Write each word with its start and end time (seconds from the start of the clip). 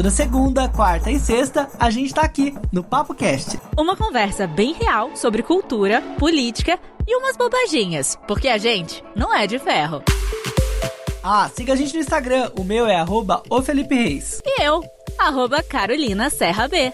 Toda 0.00 0.10
segunda, 0.10 0.66
quarta 0.66 1.10
e 1.10 1.20
sexta, 1.20 1.68
a 1.78 1.90
gente 1.90 2.14
tá 2.14 2.22
aqui 2.22 2.54
no 2.72 2.82
Papo 2.82 3.14
Cast. 3.14 3.60
Uma 3.76 3.94
conversa 3.94 4.46
bem 4.46 4.72
real 4.72 5.14
sobre 5.14 5.42
cultura, 5.42 6.00
política 6.18 6.80
e 7.06 7.14
umas 7.14 7.36
bobaginhas, 7.36 8.18
porque 8.26 8.48
a 8.48 8.56
gente 8.56 9.04
não 9.14 9.34
é 9.34 9.46
de 9.46 9.58
ferro. 9.58 10.02
Ah, 11.22 11.50
siga 11.54 11.74
a 11.74 11.76
gente 11.76 11.92
no 11.92 12.00
Instagram, 12.00 12.50
o 12.58 12.64
meu 12.64 12.86
é 12.86 12.96
arroba 12.96 13.42
o 13.50 13.60
Felipe 13.60 13.94
Reis. 13.94 14.40
E 14.42 14.62
eu, 14.62 14.82
arroba 15.18 15.62
Carolina 15.62 16.30
Serra 16.30 16.66
B. 16.66 16.90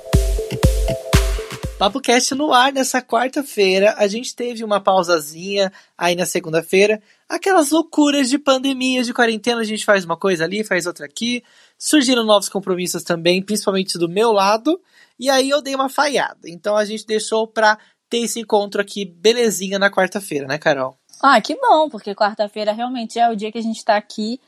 Papo 1.78 2.00
Cast 2.00 2.34
no 2.34 2.52
ar 2.52 2.72
nessa 2.72 3.00
quarta-feira. 3.00 3.94
A 3.98 4.08
gente 4.08 4.34
teve 4.34 4.64
uma 4.64 4.80
pausazinha 4.80 5.72
aí 5.96 6.16
na 6.16 6.26
segunda-feira. 6.26 7.00
Aquelas 7.28 7.70
loucuras 7.70 8.28
de 8.28 8.36
pandemia, 8.38 9.04
de 9.04 9.14
quarentena, 9.14 9.60
a 9.60 9.64
gente 9.64 9.84
faz 9.84 10.04
uma 10.04 10.16
coisa 10.16 10.42
ali, 10.42 10.64
faz 10.64 10.86
outra 10.86 11.06
aqui. 11.06 11.44
Surgiram 11.78 12.24
novos 12.24 12.48
compromissos 12.48 13.02
também, 13.02 13.42
principalmente 13.42 13.98
do 13.98 14.08
meu 14.08 14.32
lado. 14.32 14.80
E 15.18 15.28
aí 15.28 15.48
eu 15.50 15.62
dei 15.62 15.74
uma 15.74 15.88
falhada. 15.88 16.40
Então 16.46 16.76
a 16.76 16.84
gente 16.84 17.06
deixou 17.06 17.46
pra 17.46 17.78
ter 18.08 18.18
esse 18.18 18.40
encontro 18.40 18.80
aqui 18.80 19.04
belezinha 19.04 19.78
na 19.78 19.90
quarta-feira, 19.90 20.46
né, 20.46 20.58
Carol? 20.58 20.96
Ah, 21.22 21.40
que 21.40 21.54
bom, 21.54 21.88
porque 21.88 22.14
quarta-feira 22.14 22.72
realmente 22.72 23.18
é 23.18 23.28
o 23.28 23.36
dia 23.36 23.50
que 23.50 23.58
a 23.58 23.62
gente 23.62 23.84
tá 23.84 23.96
aqui. 23.96 24.40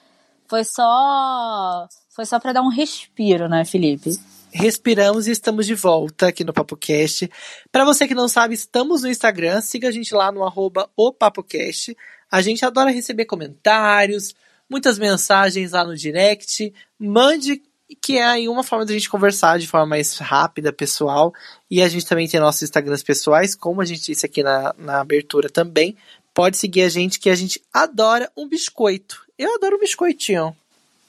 Foi 0.47 0.65
só. 0.65 1.89
Foi 2.11 2.25
ssó 2.25 2.39
pra 2.39 2.53
dar 2.53 2.63
um 2.63 2.71
respiro, 2.71 3.49
né, 3.49 3.65
Felipe? 3.65 4.19
respiramos 4.53 5.27
e 5.27 5.31
estamos 5.31 5.67
de 5.67 5.75
volta 5.75 6.29
aqui 6.29 6.45
no 6.45 6.53
PapoCast. 6.53 7.31
Para 7.71 7.85
você 7.85 8.07
que 8.07 8.15
não 8.15 8.29
sabe, 8.29 8.55
estamos 8.55 9.03
no 9.03 9.09
Instagram, 9.09 9.61
siga 9.61 9.89
a 9.89 9.91
gente 9.91 10.15
lá 10.15 10.33
no 10.33 10.45
arroba 10.45 10.91
o 10.97 11.13
PapoCast. 11.13 11.97
A 12.31 12.43
gente 12.43 12.65
adora 12.65 12.91
receber 12.91 13.25
comentários, 13.25 14.35
muitas 14.69 14.99
mensagens 14.99 15.73
lá 15.73 15.85
no 15.85 15.97
direct. 15.97 16.73
Mande 16.99 17.63
que 18.03 18.19
é 18.19 18.25
aí 18.25 18.49
uma 18.49 18.63
forma 18.63 18.85
da 18.85 18.93
gente 18.93 19.09
conversar 19.09 19.59
de 19.59 19.67
forma 19.67 19.87
mais 19.87 20.19
rápida, 20.19 20.73
pessoal. 20.73 21.33
E 21.71 21.83
a 21.83 21.89
gente 21.89 22.07
também 22.07 22.29
tem 22.29 22.39
nossos 22.39 22.63
Instagrams 22.63 23.03
pessoais, 23.03 23.55
como 23.55 23.81
a 23.81 23.85
gente 23.85 24.03
disse 24.03 24.27
aqui 24.27 24.43
na, 24.43 24.75
na 24.77 25.01
abertura 25.01 25.49
também. 25.49 25.97
Pode 26.35 26.57
seguir 26.57 26.83
a 26.83 26.89
gente 26.89 27.19
que 27.19 27.31
a 27.31 27.35
gente 27.35 27.63
adora 27.73 28.31
um 28.37 28.47
biscoito. 28.47 29.23
Eu 29.39 29.55
adoro 29.55 29.77
um 29.77 29.81
biscoitinho. 29.81 30.55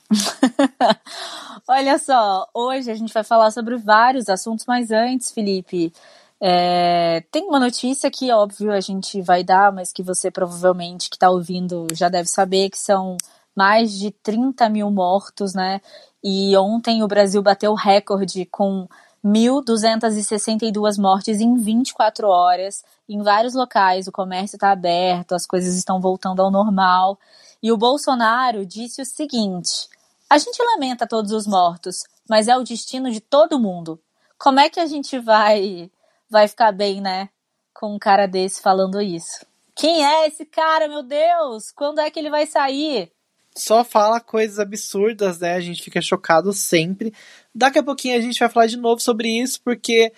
Olha 1.67 1.99
só, 1.99 2.47
hoje 2.53 2.89
a 2.89 2.95
gente 2.95 3.13
vai 3.13 3.23
falar 3.23 3.51
sobre 3.51 3.77
vários 3.77 4.27
assuntos, 4.27 4.65
mas 4.65 4.89
antes, 4.89 5.29
Felipe, 5.29 5.93
é, 6.41 7.23
tem 7.31 7.43
uma 7.43 7.59
notícia 7.59 8.09
que, 8.09 8.31
óbvio, 8.31 8.71
a 8.71 8.79
gente 8.79 9.21
vai 9.21 9.43
dar, 9.43 9.71
mas 9.71 9.91
que 9.91 10.01
você 10.01 10.31
provavelmente 10.31 11.09
que 11.09 11.15
está 11.15 11.29
ouvindo 11.29 11.85
já 11.93 12.09
deve 12.09 12.29
saber, 12.29 12.69
que 12.69 12.79
são 12.79 13.17
mais 13.59 13.91
de 13.91 14.09
30 14.09 14.69
mil 14.69 14.89
mortos, 14.89 15.53
né? 15.53 15.81
E 16.23 16.55
ontem 16.55 17.03
o 17.03 17.09
Brasil 17.09 17.41
bateu 17.43 17.73
recorde 17.73 18.45
com 18.45 18.87
1.262 19.21 20.97
mortes 20.97 21.41
em 21.41 21.57
24 21.57 22.29
horas. 22.29 22.85
Em 23.07 23.21
vários 23.21 23.53
locais 23.53 24.07
o 24.07 24.13
comércio 24.13 24.55
está 24.55 24.71
aberto, 24.71 25.35
as 25.35 25.45
coisas 25.45 25.75
estão 25.75 25.99
voltando 25.99 26.41
ao 26.41 26.49
normal. 26.49 27.19
E 27.61 27.69
o 27.69 27.75
Bolsonaro 27.75 28.65
disse 28.65 29.01
o 29.01 29.05
seguinte: 29.05 29.89
a 30.29 30.37
gente 30.37 30.63
lamenta 30.63 31.05
todos 31.05 31.33
os 31.33 31.45
mortos, 31.45 32.03
mas 32.29 32.47
é 32.47 32.55
o 32.55 32.63
destino 32.63 33.11
de 33.11 33.19
todo 33.19 33.59
mundo. 33.59 33.99
Como 34.37 34.61
é 34.61 34.69
que 34.69 34.79
a 34.79 34.85
gente 34.85 35.19
vai 35.19 35.91
vai 36.29 36.47
ficar 36.47 36.71
bem, 36.71 37.01
né, 37.01 37.27
com 37.73 37.93
um 37.93 37.99
cara 37.99 38.25
desse 38.25 38.61
falando 38.61 39.01
isso? 39.01 39.45
Quem 39.75 40.05
é 40.05 40.27
esse 40.27 40.45
cara, 40.45 40.87
meu 40.87 41.03
Deus? 41.03 41.73
Quando 41.75 41.99
é 41.99 42.09
que 42.09 42.19
ele 42.19 42.29
vai 42.29 42.45
sair? 42.45 43.11
Só 43.59 43.83
fala 43.83 44.19
coisas 44.19 44.59
absurdas, 44.59 45.39
né? 45.39 45.53
A 45.53 45.59
gente 45.59 45.83
fica 45.83 46.01
chocado 46.01 46.53
sempre. 46.53 47.13
Daqui 47.53 47.79
a 47.79 47.83
pouquinho 47.83 48.17
a 48.17 48.21
gente 48.21 48.39
vai 48.39 48.49
falar 48.49 48.67
de 48.67 48.77
novo 48.77 49.01
sobre 49.01 49.29
isso, 49.29 49.61
porque 49.63 50.11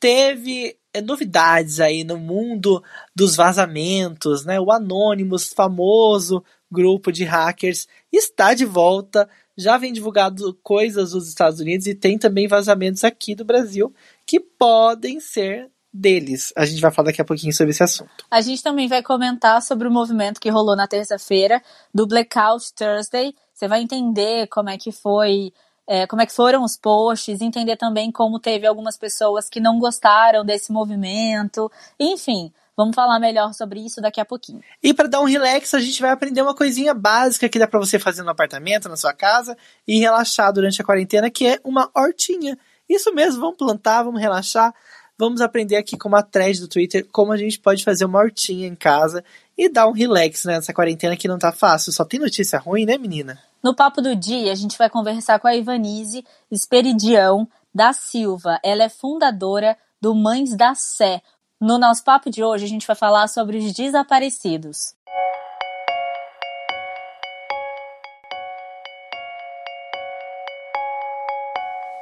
teve 0.00 0.76
é, 0.92 1.00
novidades 1.00 1.80
aí 1.80 2.04
no 2.04 2.16
mundo 2.18 2.82
dos 3.14 3.36
vazamentos, 3.36 4.44
né? 4.44 4.60
O 4.60 4.70
Anonymous, 4.70 5.52
famoso 5.54 6.42
grupo 6.70 7.12
de 7.12 7.24
hackers, 7.24 7.86
está 8.12 8.54
de 8.54 8.64
volta 8.64 9.28
já 9.56 9.78
vem 9.78 9.92
divulgado 9.92 10.54
coisas 10.62 11.12
dos 11.12 11.28
Estados 11.28 11.60
Unidos 11.60 11.86
e 11.86 11.94
tem 11.94 12.18
também 12.18 12.46
vazamentos 12.46 13.02
aqui 13.04 13.34
do 13.34 13.44
Brasil 13.44 13.94
que 14.26 14.38
podem 14.38 15.18
ser 15.18 15.70
deles. 15.96 16.52
A 16.56 16.64
gente 16.64 16.80
vai 16.80 16.90
falar 16.90 17.06
daqui 17.06 17.20
a 17.20 17.24
pouquinho 17.24 17.52
sobre 17.52 17.70
esse 17.70 17.82
assunto. 17.82 18.24
A 18.30 18.40
gente 18.40 18.62
também 18.62 18.88
vai 18.88 19.02
comentar 19.02 19.60
sobre 19.62 19.88
o 19.88 19.90
movimento 19.90 20.40
que 20.40 20.50
rolou 20.50 20.76
na 20.76 20.86
terça-feira 20.86 21.62
do 21.92 22.06
Blackout 22.06 22.72
Thursday. 22.74 23.34
Você 23.52 23.66
vai 23.66 23.80
entender 23.80 24.46
como 24.48 24.68
é 24.68 24.76
que 24.76 24.92
foi, 24.92 25.52
é, 25.86 26.06
como 26.06 26.22
é 26.22 26.26
que 26.26 26.32
foram 26.32 26.62
os 26.62 26.76
posts, 26.76 27.40
entender 27.40 27.76
também 27.76 28.12
como 28.12 28.38
teve 28.38 28.66
algumas 28.66 28.96
pessoas 28.96 29.48
que 29.48 29.60
não 29.60 29.78
gostaram 29.78 30.44
desse 30.44 30.70
movimento, 30.70 31.70
enfim. 31.98 32.52
Vamos 32.76 32.94
falar 32.94 33.18
melhor 33.18 33.54
sobre 33.54 33.80
isso 33.80 34.02
daqui 34.02 34.20
a 34.20 34.24
pouquinho. 34.24 34.60
E 34.82 34.92
para 34.92 35.08
dar 35.08 35.22
um 35.22 35.24
relax, 35.24 35.72
a 35.72 35.80
gente 35.80 36.02
vai 36.02 36.10
aprender 36.10 36.42
uma 36.42 36.54
coisinha 36.54 36.92
básica 36.92 37.48
que 37.48 37.58
dá 37.58 37.66
para 37.66 37.80
você 37.80 37.98
fazer 37.98 38.22
no 38.22 38.28
apartamento, 38.28 38.86
na 38.86 38.98
sua 38.98 39.14
casa 39.14 39.56
e 39.88 39.98
relaxar 39.98 40.52
durante 40.52 40.82
a 40.82 40.84
quarentena, 40.84 41.30
que 41.30 41.46
é 41.46 41.58
uma 41.64 41.90
hortinha. 41.94 42.58
Isso 42.86 43.14
mesmo, 43.14 43.40
vamos 43.40 43.56
plantar, 43.56 44.02
vamos 44.02 44.20
relaxar. 44.20 44.74
Vamos 45.18 45.40
aprender 45.40 45.76
aqui 45.76 45.96
com 45.96 46.08
uma 46.08 46.22
thread 46.22 46.60
do 46.60 46.68
Twitter 46.68 47.06
como 47.10 47.32
a 47.32 47.36
gente 47.36 47.58
pode 47.58 47.82
fazer 47.84 48.04
uma 48.04 48.18
hortinha 48.18 48.66
em 48.66 48.74
casa 48.74 49.24
e 49.56 49.68
dar 49.68 49.88
um 49.88 49.92
relax 49.92 50.44
né, 50.44 50.56
nessa 50.56 50.74
quarentena 50.74 51.16
que 51.16 51.28
não 51.28 51.38
tá 51.38 51.52
fácil. 51.52 51.92
Só 51.92 52.04
tem 52.04 52.20
notícia 52.20 52.58
ruim, 52.58 52.84
né, 52.84 52.98
menina? 52.98 53.38
No 53.62 53.74
papo 53.74 54.02
do 54.02 54.14
dia, 54.14 54.52
a 54.52 54.54
gente 54.54 54.76
vai 54.76 54.90
conversar 54.90 55.38
com 55.38 55.48
a 55.48 55.56
Ivanise 55.56 56.24
Esperidião 56.50 57.48
da 57.74 57.92
Silva. 57.92 58.60
Ela 58.62 58.84
é 58.84 58.88
fundadora 58.88 59.76
do 60.00 60.14
Mães 60.14 60.54
da 60.54 60.74
Sé, 60.74 61.22
no 61.60 61.78
nosso 61.78 62.04
papo 62.04 62.28
de 62.28 62.44
hoje, 62.44 62.66
a 62.66 62.68
gente 62.68 62.86
vai 62.86 62.94
falar 62.94 63.28
sobre 63.28 63.56
os 63.56 63.72
desaparecidos. 63.72 64.94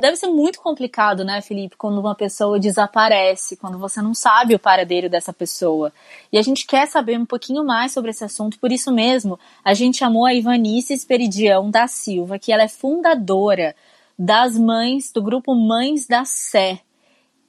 Deve 0.05 0.19
ser 0.19 0.27
muito 0.27 0.61
complicado, 0.61 1.25
né, 1.25 1.41
Felipe, 1.41 1.79
quando 1.79 1.99
uma 1.99 2.15
pessoa 2.15 2.61
desaparece, 2.61 3.57
quando 3.57 3.79
você 3.79 4.03
não 4.03 4.13
sabe 4.13 4.55
o 4.55 4.59
paradeiro 4.59 5.09
dessa 5.09 5.33
pessoa. 5.33 5.91
E 6.31 6.37
a 6.37 6.43
gente 6.43 6.67
quer 6.67 6.87
saber 6.87 7.19
um 7.19 7.25
pouquinho 7.25 7.65
mais 7.65 7.93
sobre 7.93 8.11
esse 8.11 8.23
assunto, 8.23 8.59
por 8.59 8.71
isso 8.71 8.93
mesmo, 8.93 9.39
a 9.65 9.73
gente 9.73 9.97
chamou 9.97 10.27
a 10.27 10.35
Ivanice 10.35 10.93
Esperidião 10.93 11.71
da 11.71 11.87
Silva, 11.87 12.39
que 12.39 12.53
ela 12.53 12.65
é 12.65 12.69
fundadora 12.69 13.75
das 14.19 14.59
mães, 14.59 15.11
do 15.11 15.23
grupo 15.23 15.55
Mães 15.55 16.07
da 16.07 16.27
Sé. 16.27 16.81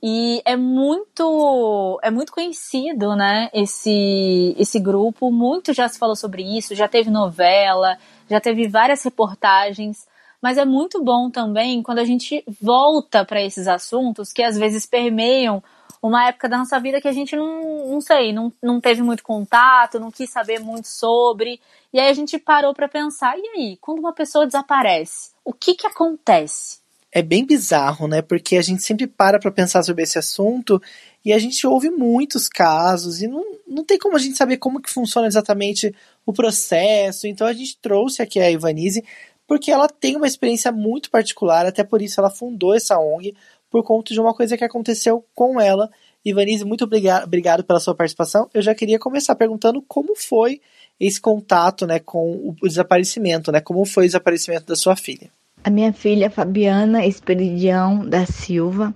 E 0.01 0.41
é 0.45 0.55
muito 0.55 1.99
é 2.01 2.09
muito 2.09 2.31
conhecido, 2.31 3.17
né, 3.17 3.49
esse 3.53 4.55
esse 4.57 4.79
grupo, 4.79 5.29
muito 5.29 5.73
já 5.73 5.89
se 5.89 5.99
falou 5.99 6.15
sobre 6.15 6.41
isso, 6.57 6.73
já 6.73 6.87
teve 6.87 7.09
novela, 7.09 7.97
já 8.29 8.39
teve 8.39 8.65
várias 8.69 9.03
reportagens, 9.03 10.07
mas 10.45 10.59
é 10.59 10.63
muito 10.63 11.03
bom 11.03 11.31
também 11.31 11.81
quando 11.81 11.97
a 11.97 12.05
gente 12.05 12.43
volta 12.61 13.25
para 13.25 13.41
esses 13.41 13.67
assuntos 13.67 14.31
que 14.31 14.43
às 14.43 14.55
vezes 14.55 14.85
permeiam 14.85 15.63
uma 15.99 16.27
época 16.27 16.47
da 16.47 16.59
nossa 16.59 16.79
vida 16.79 17.01
que 17.01 17.07
a 17.07 17.11
gente 17.11 17.35
não, 17.35 17.87
não 17.87 17.99
sei, 17.99 18.31
não, 18.31 18.53
não 18.61 18.79
teve 18.79 19.01
muito 19.01 19.23
contato, 19.23 19.99
não 19.99 20.11
quis 20.11 20.29
saber 20.29 20.59
muito 20.59 20.87
sobre. 20.87 21.59
E 21.91 21.99
aí 21.99 22.09
a 22.09 22.13
gente 22.13 22.37
parou 22.37 22.75
para 22.75 22.87
pensar, 22.87 23.35
e 23.39 23.47
aí, 23.55 23.77
quando 23.81 23.97
uma 23.97 24.13
pessoa 24.13 24.45
desaparece, 24.45 25.31
o 25.43 25.51
que 25.51 25.73
que 25.73 25.87
acontece? 25.87 26.77
é 27.11 27.21
bem 27.21 27.45
bizarro, 27.45 28.09
né? 28.09 28.21
Porque 28.21 28.57
a 28.57 28.61
gente 28.61 28.83
sempre 28.83 29.07
para 29.07 29.39
para 29.39 29.49
pensar 29.49 29.81
sobre 29.83 30.03
esse 30.03 30.19
assunto 30.19 30.81
e 31.23 31.31
a 31.31 31.39
gente 31.39 31.65
ouve 31.65 31.89
muitos 31.89 32.49
casos 32.49 33.21
e 33.21 33.27
não, 33.27 33.41
não 33.65 33.85
tem 33.85 33.97
como 33.97 34.17
a 34.17 34.19
gente 34.19 34.37
saber 34.37 34.57
como 34.57 34.81
que 34.81 34.89
funciona 34.91 35.25
exatamente 35.25 35.95
o 36.25 36.33
processo. 36.33 37.25
Então 37.25 37.47
a 37.47 37.53
gente 37.53 37.77
trouxe 37.77 38.21
aqui 38.21 38.37
a 38.37 38.51
Ivanise 38.51 39.01
porque 39.47 39.71
ela 39.71 39.87
tem 39.87 40.15
uma 40.15 40.27
experiência 40.27 40.71
muito 40.71 41.09
particular, 41.09 41.65
até 41.65 41.83
por 41.83 42.01
isso 42.01 42.19
ela 42.19 42.29
fundou 42.29 42.73
essa 42.73 42.99
ONG 42.99 43.35
por 43.69 43.83
conta 43.83 44.13
de 44.13 44.19
uma 44.19 44.33
coisa 44.33 44.57
que 44.57 44.63
aconteceu 44.63 45.25
com 45.33 45.59
ela. 45.59 45.89
Ivanise, 46.23 46.65
muito 46.65 46.83
obrigado 46.83 47.63
pela 47.63 47.79
sua 47.79 47.93
participação. 47.93 48.49
Eu 48.53 48.61
já 48.61 48.73
queria 48.73 48.97
começar 48.97 49.35
perguntando 49.35 49.81
como 49.87 50.15
foi 50.15 50.61
esse 50.99 51.19
contato, 51.19 51.85
né, 51.85 51.99
com 51.99 52.55
o 52.61 52.67
desaparecimento, 52.67 53.51
né? 53.51 53.59
Como 53.59 53.85
foi 53.85 54.05
o 54.05 54.07
desaparecimento 54.07 54.65
da 54.65 54.75
sua 54.75 54.95
filha? 54.95 55.29
A 55.63 55.69
minha 55.69 55.91
filha 55.91 56.29
Fabiana 56.29 57.05
Esperidião 57.05 58.07
da 58.07 58.25
Silva 58.25 58.93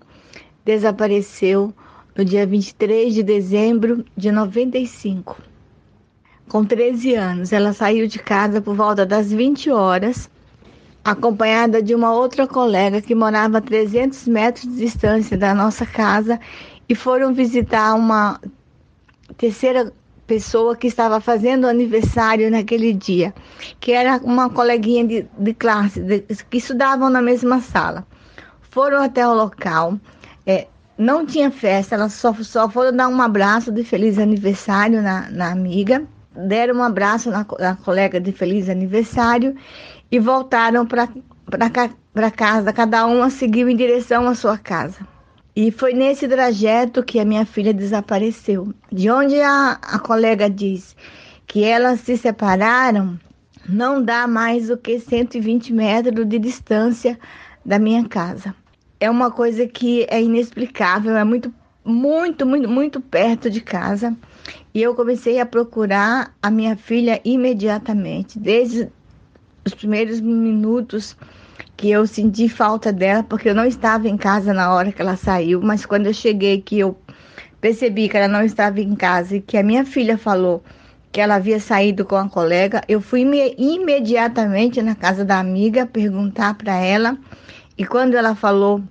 desapareceu 0.64 1.74
no 2.16 2.24
dia 2.24 2.46
23 2.46 3.14
de 3.14 3.24
dezembro 3.24 4.06
de 4.16 4.32
95. 4.32 5.42
Com 6.48 6.66
13 6.66 7.16
anos, 7.16 7.54
ela 7.54 7.74
saiu 7.74 8.08
de 8.08 8.18
casa 8.18 8.62
por 8.62 8.76
volta 8.76 9.06
das 9.06 9.32
20 9.32 9.70
horas, 9.70 10.30
acompanhada 11.04 11.82
de 11.82 11.96
uma 11.96 12.14
outra 12.14 12.48
colega 12.48 13.02
que 13.02 13.16
morava 13.16 13.60
a 13.60 13.62
300 13.62 14.28
metros 14.28 14.64
de 14.64 14.76
distância 14.76 15.38
da 15.38 15.54
nossa 15.54 15.86
casa 15.86 16.40
e 16.88 16.96
foram 16.96 17.34
visitar 17.34 17.94
uma 17.96 18.40
terceira 19.38 19.94
pessoa 20.28 20.76
que 20.76 20.86
estava 20.86 21.20
fazendo 21.20 21.66
aniversário 21.66 22.52
naquele 22.52 22.94
dia, 22.94 23.34
que 23.80 23.92
era 23.92 24.18
uma 24.24 24.50
coleguinha 24.50 25.08
de, 25.08 25.28
de 25.38 25.54
classe, 25.56 26.00
de, 26.02 26.20
que 26.20 26.58
estudavam 26.58 27.10
na 27.10 27.22
mesma 27.22 27.60
sala. 27.60 28.06
foram 28.70 29.02
até 29.02 29.28
o 29.28 29.34
local. 29.34 29.98
É, 30.46 30.68
não 30.96 31.26
tinha 31.26 31.50
festa, 31.50 31.96
elas 31.96 32.14
só, 32.14 32.34
só 32.34 32.70
foram 32.70 32.96
dar 32.96 33.08
um 33.08 33.20
abraço 33.22 33.72
de 33.72 33.84
feliz 33.84 34.20
aniversário 34.20 35.02
na, 35.02 35.32
na 35.32 35.52
amiga, 35.52 36.04
deram 36.36 36.76
um 36.76 36.84
abraço 36.84 37.32
na, 37.32 37.46
na 37.60 37.76
colega 37.76 38.20
de 38.20 38.32
feliz 38.32 38.70
aniversário 38.70 39.56
e 40.12 40.20
voltaram 40.20 40.86
para 40.86 42.32
casa, 42.32 42.74
cada 42.74 43.06
uma 43.06 43.30
seguiu 43.30 43.70
em 43.70 43.76
direção 43.76 44.28
à 44.28 44.36
sua 44.36 44.58
casa. 44.58 45.08
E 45.56 45.72
foi 45.72 45.94
nesse 45.94 46.28
trajeto 46.28 47.04
que 47.04 47.20
a 47.20 47.26
minha 47.26 47.46
filha 47.46 47.74
desapareceu. 47.74 48.74
De 48.92 49.10
onde 49.10 49.40
a, 49.42 49.80
a 49.82 50.00
colega 50.00 50.50
diz 50.50 50.96
que 51.46 51.64
elas 51.64 52.02
se 52.02 52.18
separaram, 52.18 53.20
não 53.68 54.02
dá 54.02 54.28
mais 54.28 54.68
do 54.68 54.78
que 54.78 55.00
120 55.00 55.74
metros 55.74 56.28
de 56.28 56.40
distância 56.40 57.20
da 57.66 57.78
minha 57.78 58.08
casa 58.08 58.56
é 59.00 59.10
uma 59.10 59.32
coisa 59.32 59.66
que 59.66 60.06
é 60.10 60.22
inexplicável, 60.22 61.16
é 61.16 61.24
muito, 61.24 61.54
muito, 61.86 62.46
muito, 62.46 62.68
muito 62.68 63.00
perto 63.00 63.50
de 63.50 63.62
casa. 63.62 64.16
E 64.74 64.82
eu 64.82 64.94
comecei 64.94 65.40
a 65.40 65.46
procurar 65.46 66.36
a 66.42 66.52
minha 66.52 66.76
filha 66.76 67.22
imediatamente, 67.24 68.38
desde 68.38 68.92
os 69.66 69.74
primeiros 69.74 70.20
minutos 70.22 71.16
que 71.76 71.90
eu 71.90 72.06
senti 72.06 72.50
falta 72.50 72.92
dela, 72.92 73.24
porque 73.24 73.50
eu 73.50 73.56
não 73.56 73.66
estava 73.66 74.08
em 74.08 74.18
casa 74.18 74.54
na 74.54 74.74
hora 74.74 74.92
que 74.92 75.02
ela 75.02 75.16
saiu, 75.16 75.62
mas 75.62 75.86
quando 75.86 76.08
eu 76.08 76.14
cheguei 76.14 76.62
que 76.62 76.80
eu 76.80 76.98
percebi 77.62 78.10
que 78.10 78.18
ela 78.18 78.28
não 78.28 78.44
estava 78.44 78.82
em 78.82 78.96
casa 78.96 79.38
e 79.38 79.42
que 79.42 79.58
a 79.58 79.64
minha 79.64 79.86
filha 79.86 80.18
falou 80.18 80.64
que 81.12 81.20
ela 81.20 81.36
havia 81.36 81.60
saído 81.60 82.06
com 82.06 82.16
a 82.16 82.30
colega, 82.30 82.82
eu 82.88 83.02
fui 83.02 83.26
imediatamente 83.58 84.82
na 84.82 84.96
casa 84.96 85.26
da 85.26 85.40
amiga 85.40 85.86
perguntar 85.86 86.54
para 86.54 86.76
ela 86.76 87.18
e 87.78 87.86
quando 87.86 88.16
ela 88.16 88.36
falou 88.36 88.84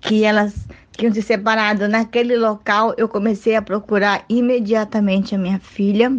que 0.00 0.24
elas 0.24 0.54
tinham 0.92 1.12
se 1.12 1.22
separado 1.22 1.88
naquele 1.88 2.36
local, 2.36 2.94
eu 2.96 3.08
comecei 3.08 3.56
a 3.56 3.62
procurar 3.62 4.24
imediatamente 4.28 5.34
a 5.34 5.38
minha 5.38 5.58
filha. 5.58 6.16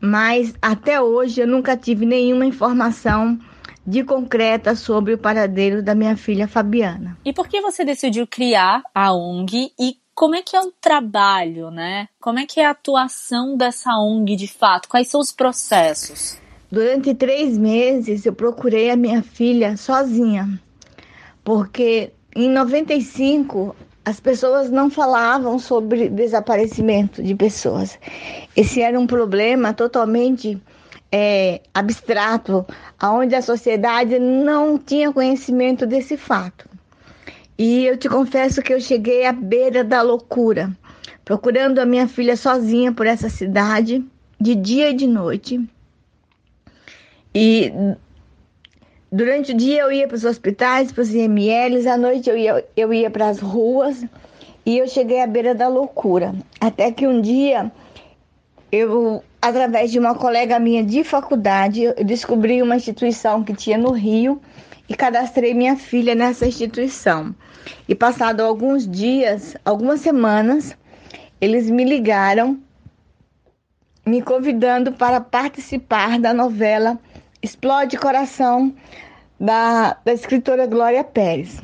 Mas 0.00 0.54
até 0.62 1.00
hoje 1.00 1.40
eu 1.40 1.46
nunca 1.46 1.76
tive 1.76 2.06
nenhuma 2.06 2.46
informação 2.46 3.38
de 3.86 4.04
concreta 4.04 4.74
sobre 4.74 5.14
o 5.14 5.18
paradeiro 5.18 5.82
da 5.82 5.94
minha 5.94 6.16
filha 6.16 6.46
Fabiana. 6.46 7.18
E 7.24 7.32
por 7.32 7.48
que 7.48 7.60
você 7.60 7.84
decidiu 7.84 8.26
criar 8.26 8.82
a 8.94 9.12
ONG 9.12 9.72
e 9.78 9.96
como 10.14 10.34
é 10.34 10.42
que 10.42 10.54
é 10.54 10.60
o 10.60 10.72
trabalho, 10.80 11.70
né? 11.70 12.08
Como 12.20 12.38
é 12.38 12.46
que 12.46 12.60
é 12.60 12.66
a 12.66 12.70
atuação 12.70 13.56
dessa 13.56 13.96
ONG 13.96 14.36
de 14.36 14.46
fato? 14.46 14.88
Quais 14.88 15.08
são 15.08 15.20
os 15.20 15.32
processos? 15.32 16.38
Durante 16.70 17.14
três 17.14 17.56
meses 17.58 18.24
eu 18.24 18.32
procurei 18.32 18.90
a 18.90 18.96
minha 18.96 19.22
filha 19.22 19.76
sozinha, 19.76 20.48
porque 21.42 22.12
em 22.36 22.48
95 22.48 23.74
as 24.04 24.18
pessoas 24.18 24.70
não 24.70 24.88
falavam 24.90 25.58
sobre 25.58 26.08
desaparecimento 26.08 27.22
de 27.22 27.34
pessoas. 27.34 27.98
Esse 28.56 28.80
era 28.80 28.98
um 28.98 29.06
problema 29.06 29.74
totalmente 29.74 30.60
é, 31.12 31.60
abstrato, 31.74 32.64
onde 33.02 33.34
a 33.34 33.42
sociedade 33.42 34.18
não 34.18 34.78
tinha 34.78 35.12
conhecimento 35.12 35.86
desse 35.86 36.16
fato. 36.16 36.68
E 37.58 37.84
eu 37.84 37.96
te 37.96 38.08
confesso 38.08 38.62
que 38.62 38.72
eu 38.72 38.80
cheguei 38.80 39.26
à 39.26 39.32
beira 39.32 39.84
da 39.84 40.00
loucura, 40.00 40.70
procurando 41.24 41.78
a 41.78 41.84
minha 41.84 42.08
filha 42.08 42.36
sozinha 42.36 42.92
por 42.92 43.06
essa 43.06 43.28
cidade, 43.28 44.02
de 44.40 44.54
dia 44.54 44.90
e 44.90 44.94
de 44.94 45.06
noite. 45.06 45.60
E 47.34 47.70
durante 49.10 49.52
o 49.52 49.56
dia 49.56 49.82
eu 49.82 49.92
ia 49.92 50.06
para 50.06 50.16
os 50.16 50.24
hospitais, 50.24 50.92
para 50.92 51.02
os 51.02 51.12
IMLs, 51.12 51.86
à 51.86 51.96
noite 51.96 52.30
eu 52.30 52.36
ia, 52.36 52.64
eu 52.76 52.92
ia 52.92 53.10
para 53.10 53.28
as 53.28 53.38
ruas 53.40 54.04
e 54.64 54.78
eu 54.78 54.86
cheguei 54.86 55.20
à 55.20 55.26
beira 55.26 55.54
da 55.54 55.68
loucura. 55.68 56.34
Até 56.60 56.92
que 56.92 57.06
um 57.06 57.20
dia 57.20 57.70
eu, 58.70 59.22
através 59.42 59.90
de 59.90 59.98
uma 59.98 60.14
colega 60.14 60.58
minha 60.58 60.84
de 60.84 61.02
faculdade, 61.02 61.82
eu 61.82 62.04
descobri 62.04 62.62
uma 62.62 62.76
instituição 62.76 63.42
que 63.42 63.54
tinha 63.54 63.76
no 63.76 63.90
Rio 63.90 64.40
e 64.88 64.94
cadastrei 64.94 65.54
minha 65.54 65.76
filha 65.76 66.14
nessa 66.14 66.46
instituição. 66.46 67.34
E 67.88 67.94
passado 67.94 68.40
alguns 68.40 68.88
dias, 68.88 69.56
algumas 69.64 70.00
semanas, 70.00 70.76
eles 71.40 71.68
me 71.68 71.84
ligaram 71.84 72.58
me 74.04 74.22
convidando 74.22 74.92
para 74.92 75.20
participar 75.20 76.18
da 76.18 76.32
novela 76.32 76.98
Explode 77.42 77.96
Coração, 77.96 78.74
da, 79.40 79.96
da 80.04 80.12
escritora 80.12 80.66
Glória 80.66 81.02
Pérez. 81.02 81.58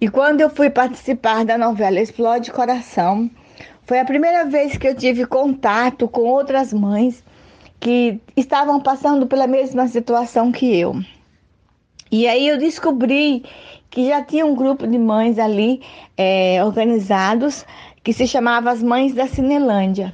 E 0.00 0.08
quando 0.08 0.40
eu 0.40 0.48
fui 0.48 0.70
participar 0.70 1.44
da 1.44 1.58
novela 1.58 2.00
Explode 2.00 2.52
Coração, 2.52 3.28
foi 3.84 3.98
a 3.98 4.04
primeira 4.04 4.44
vez 4.44 4.76
que 4.76 4.86
eu 4.86 4.94
tive 4.94 5.26
contato 5.26 6.06
com 6.06 6.20
outras 6.20 6.72
mães 6.72 7.24
que 7.80 8.20
estavam 8.36 8.80
passando 8.80 9.26
pela 9.26 9.48
mesma 9.48 9.88
situação 9.88 10.52
que 10.52 10.78
eu. 10.78 10.94
E 12.12 12.28
aí 12.28 12.46
eu 12.46 12.56
descobri 12.56 13.44
que 13.90 14.06
já 14.06 14.22
tinha 14.22 14.46
um 14.46 14.54
grupo 14.54 14.86
de 14.86 14.96
mães 14.96 15.40
ali 15.40 15.82
é, 16.16 16.64
organizados 16.64 17.66
que 18.04 18.12
se 18.12 18.28
chamava 18.28 18.70
as 18.70 18.80
Mães 18.80 19.12
da 19.12 19.26
Cinelândia. 19.26 20.12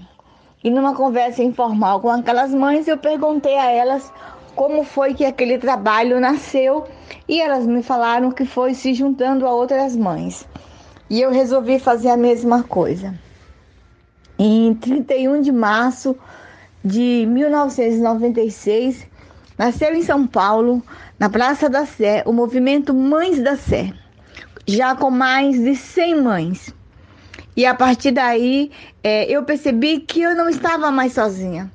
E 0.65 0.71
numa 0.71 0.95
conversa 0.95 1.43
informal 1.43 2.01
com 2.01 2.09
aquelas 2.09 2.55
mães, 2.55 2.89
eu 2.89 2.97
perguntei 2.97 3.59
a 3.59 3.71
elas 3.71 4.11
como 4.55 4.85
foi 4.85 5.15
que 5.15 5.25
aquele 5.25 5.59
trabalho 5.59 6.21
nasceu 6.21 6.87
e 7.29 7.41
elas 7.41 7.67
me 7.67 7.83
falaram 7.83 8.31
que 8.31 8.45
foi 8.45 8.75
se 8.75 8.95
juntando 8.95 9.47
a 9.47 9.55
outras 9.55 9.97
mães. 9.97 10.47
E 11.09 11.21
eu 11.21 11.31
resolvi 11.31 11.79
fazer 11.79 12.11
a 12.11 12.17
mesma 12.17 12.63
coisa. 12.63 13.15
Em 14.39 14.75
31 14.75 15.43
de 15.43 15.53
março 15.53 16.17
de 16.85 17.27
1996, 17.29 19.07
nasceu 19.59 19.95
em 19.95 20.03
São 20.03 20.27
Paulo, 20.27 20.83
na 21.19 21.29
Praça 21.29 21.69
da 21.69 21.85
Sé, 21.85 22.23
o 22.27 22.33
movimento 22.33 22.95
Mães 22.95 23.43
da 23.43 23.57
Sé, 23.57 23.93
já 24.67 24.95
com 24.95 25.11
mais 25.11 25.59
de 25.59 25.77
100 25.77 26.23
mães. 26.23 26.75
E 27.57 27.67
a 27.67 27.75
partir 27.75 28.13
daí, 28.13 28.71
é, 29.03 29.25
eu 29.31 29.43
percebi 29.43 30.01
que 30.01 30.23
eu 30.23 30.35
não 30.35 30.49
estava 30.49 30.91
mais 30.91 31.13
sozinha 31.13 31.71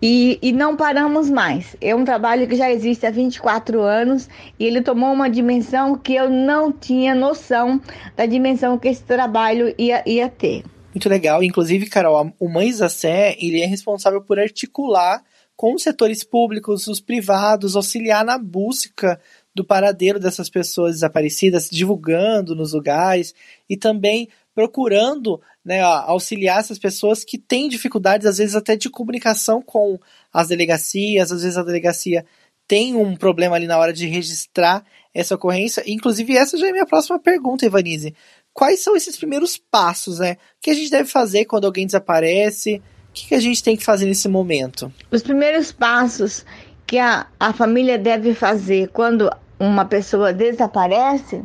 e, 0.00 0.38
e 0.42 0.52
não 0.52 0.76
paramos 0.76 1.30
mais. 1.30 1.76
É 1.80 1.94
um 1.94 2.04
trabalho 2.04 2.46
que 2.46 2.56
já 2.56 2.70
existe 2.70 3.06
há 3.06 3.10
24 3.10 3.80
anos 3.80 4.28
e 4.58 4.64
ele 4.64 4.82
tomou 4.82 5.12
uma 5.12 5.30
dimensão 5.30 5.96
que 5.96 6.14
eu 6.14 6.28
não 6.28 6.72
tinha 6.72 7.14
noção 7.14 7.80
da 8.16 8.26
dimensão 8.26 8.78
que 8.78 8.88
esse 8.88 9.02
trabalho 9.02 9.74
ia, 9.78 10.02
ia 10.06 10.28
ter. 10.28 10.64
Muito 10.94 11.08
legal. 11.08 11.42
Inclusive, 11.42 11.86
Carol, 11.86 12.32
o 12.38 12.48
Mães 12.48 12.78
da 12.78 12.88
Sé, 12.88 13.36
ele 13.40 13.60
é 13.60 13.66
responsável 13.66 14.20
por 14.20 14.38
articular 14.38 15.22
com 15.56 15.74
os 15.74 15.82
setores 15.82 16.22
públicos, 16.24 16.86
os 16.86 17.00
privados, 17.00 17.76
auxiliar 17.76 18.24
na 18.24 18.38
busca 18.38 19.20
do 19.54 19.64
paradeiro 19.64 20.18
dessas 20.18 20.50
pessoas 20.50 20.96
desaparecidas, 20.96 21.68
divulgando 21.70 22.54
nos 22.54 22.72
lugares 22.72 23.34
e 23.68 23.76
também 23.76 24.28
procurando 24.54 25.40
né, 25.64 25.80
auxiliar 25.80 26.60
essas 26.60 26.78
pessoas 26.78 27.24
que 27.24 27.38
têm 27.38 27.68
dificuldades, 27.68 28.26
às 28.26 28.38
vezes 28.38 28.54
até 28.54 28.76
de 28.76 28.90
comunicação 28.90 29.60
com 29.62 29.98
as 30.32 30.48
delegacias, 30.48 31.32
às 31.32 31.42
vezes 31.42 31.56
a 31.56 31.62
delegacia 31.62 32.24
tem 32.66 32.94
um 32.94 33.16
problema 33.16 33.56
ali 33.56 33.66
na 33.66 33.78
hora 33.78 33.92
de 33.92 34.06
registrar 34.06 34.84
essa 35.12 35.34
ocorrência. 35.34 35.82
Inclusive, 35.86 36.36
essa 36.36 36.56
já 36.56 36.66
é 36.66 36.70
a 36.70 36.72
minha 36.72 36.86
próxima 36.86 37.18
pergunta, 37.18 37.66
Ivanise. 37.66 38.14
Quais 38.52 38.82
são 38.82 38.96
esses 38.96 39.16
primeiros 39.16 39.58
passos, 39.58 40.18
né? 40.18 40.32
O 40.32 40.36
que 40.62 40.70
a 40.70 40.74
gente 40.74 40.90
deve 40.90 41.08
fazer 41.08 41.44
quando 41.44 41.66
alguém 41.66 41.86
desaparece? 41.86 42.80
O 43.10 43.12
que 43.12 43.34
a 43.34 43.40
gente 43.40 43.62
tem 43.62 43.76
que 43.76 43.84
fazer 43.84 44.06
nesse 44.06 44.28
momento? 44.28 44.92
Os 45.10 45.22
primeiros 45.22 45.72
passos 45.72 46.44
que 46.86 46.98
a, 46.98 47.26
a 47.38 47.52
família 47.52 47.98
deve 47.98 48.34
fazer 48.34 48.88
quando 48.88 49.30
uma 49.58 49.84
pessoa 49.84 50.32
desaparece 50.32 51.42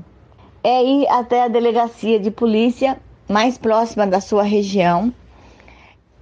é 0.64 0.84
ir 0.84 1.08
até 1.08 1.44
a 1.44 1.48
delegacia 1.48 2.20
de 2.20 2.30
polícia 2.30 2.98
mais 3.28 3.58
próxima 3.58 4.06
da 4.06 4.20
sua 4.20 4.44
região, 4.44 5.14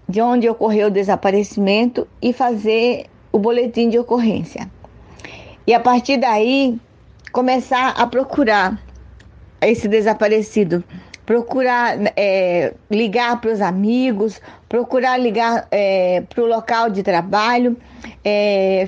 de 0.08 0.22
onde 0.22 0.48
ocorreu 0.48 0.88
o 0.88 0.92
desaparecimento, 0.92 2.08
e 2.22 2.34
fazer 2.34 3.06
o 3.32 3.40
boletim 3.40 3.90
de 3.90 3.98
ocorrência. 3.98 4.70
E 5.66 5.74
a 5.74 5.80
partir 5.80 6.18
daí, 6.18 6.80
começar 7.32 7.90
a 7.90 8.06
procurar 8.08 8.80
esse 9.62 9.88
desaparecido. 9.88 10.84
Procurar 11.26 11.98
é, 12.16 12.74
ligar 12.90 13.42
para 13.42 13.52
os 13.52 13.60
amigos, 13.60 14.42
procurar 14.70 15.18
ligar 15.18 15.68
é, 15.72 16.22
para 16.22 16.42
o 16.42 16.46
local 16.46 16.90
de 16.90 17.04
trabalho, 17.04 17.76
é, 18.24 18.88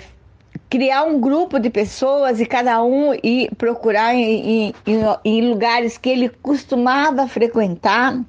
criar 0.69 1.03
um 1.03 1.19
grupo 1.19 1.59
de 1.59 1.69
pessoas 1.69 2.39
e 2.39 2.45
cada 2.45 2.83
um 2.83 3.13
ir 3.23 3.49
procurar 3.57 4.13
em, 4.13 4.73
em, 4.85 4.93
em 5.25 5.49
lugares 5.49 5.97
que 5.97 6.09
ele 6.09 6.29
costumava 6.29 7.27
frequentar, 7.27 8.21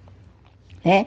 né? 0.85 1.07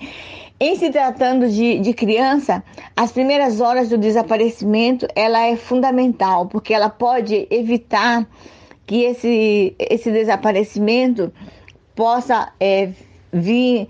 Em 0.59 0.77
se 0.77 0.91
tratando 0.91 1.49
de, 1.49 1.79
de 1.79 1.93
criança, 1.93 2.63
as 2.95 3.11
primeiras 3.11 3.59
horas 3.59 3.89
do 3.89 3.97
desaparecimento 3.97 5.07
ela 5.15 5.41
é 5.41 5.55
fundamental 5.57 6.45
porque 6.45 6.73
ela 6.73 6.89
pode 6.89 7.47
evitar 7.49 8.25
que 8.85 9.03
esse, 9.03 9.75
esse 9.79 10.11
desaparecimento 10.11 11.33
possa 11.95 12.53
é, 12.59 12.91
vir 13.31 13.87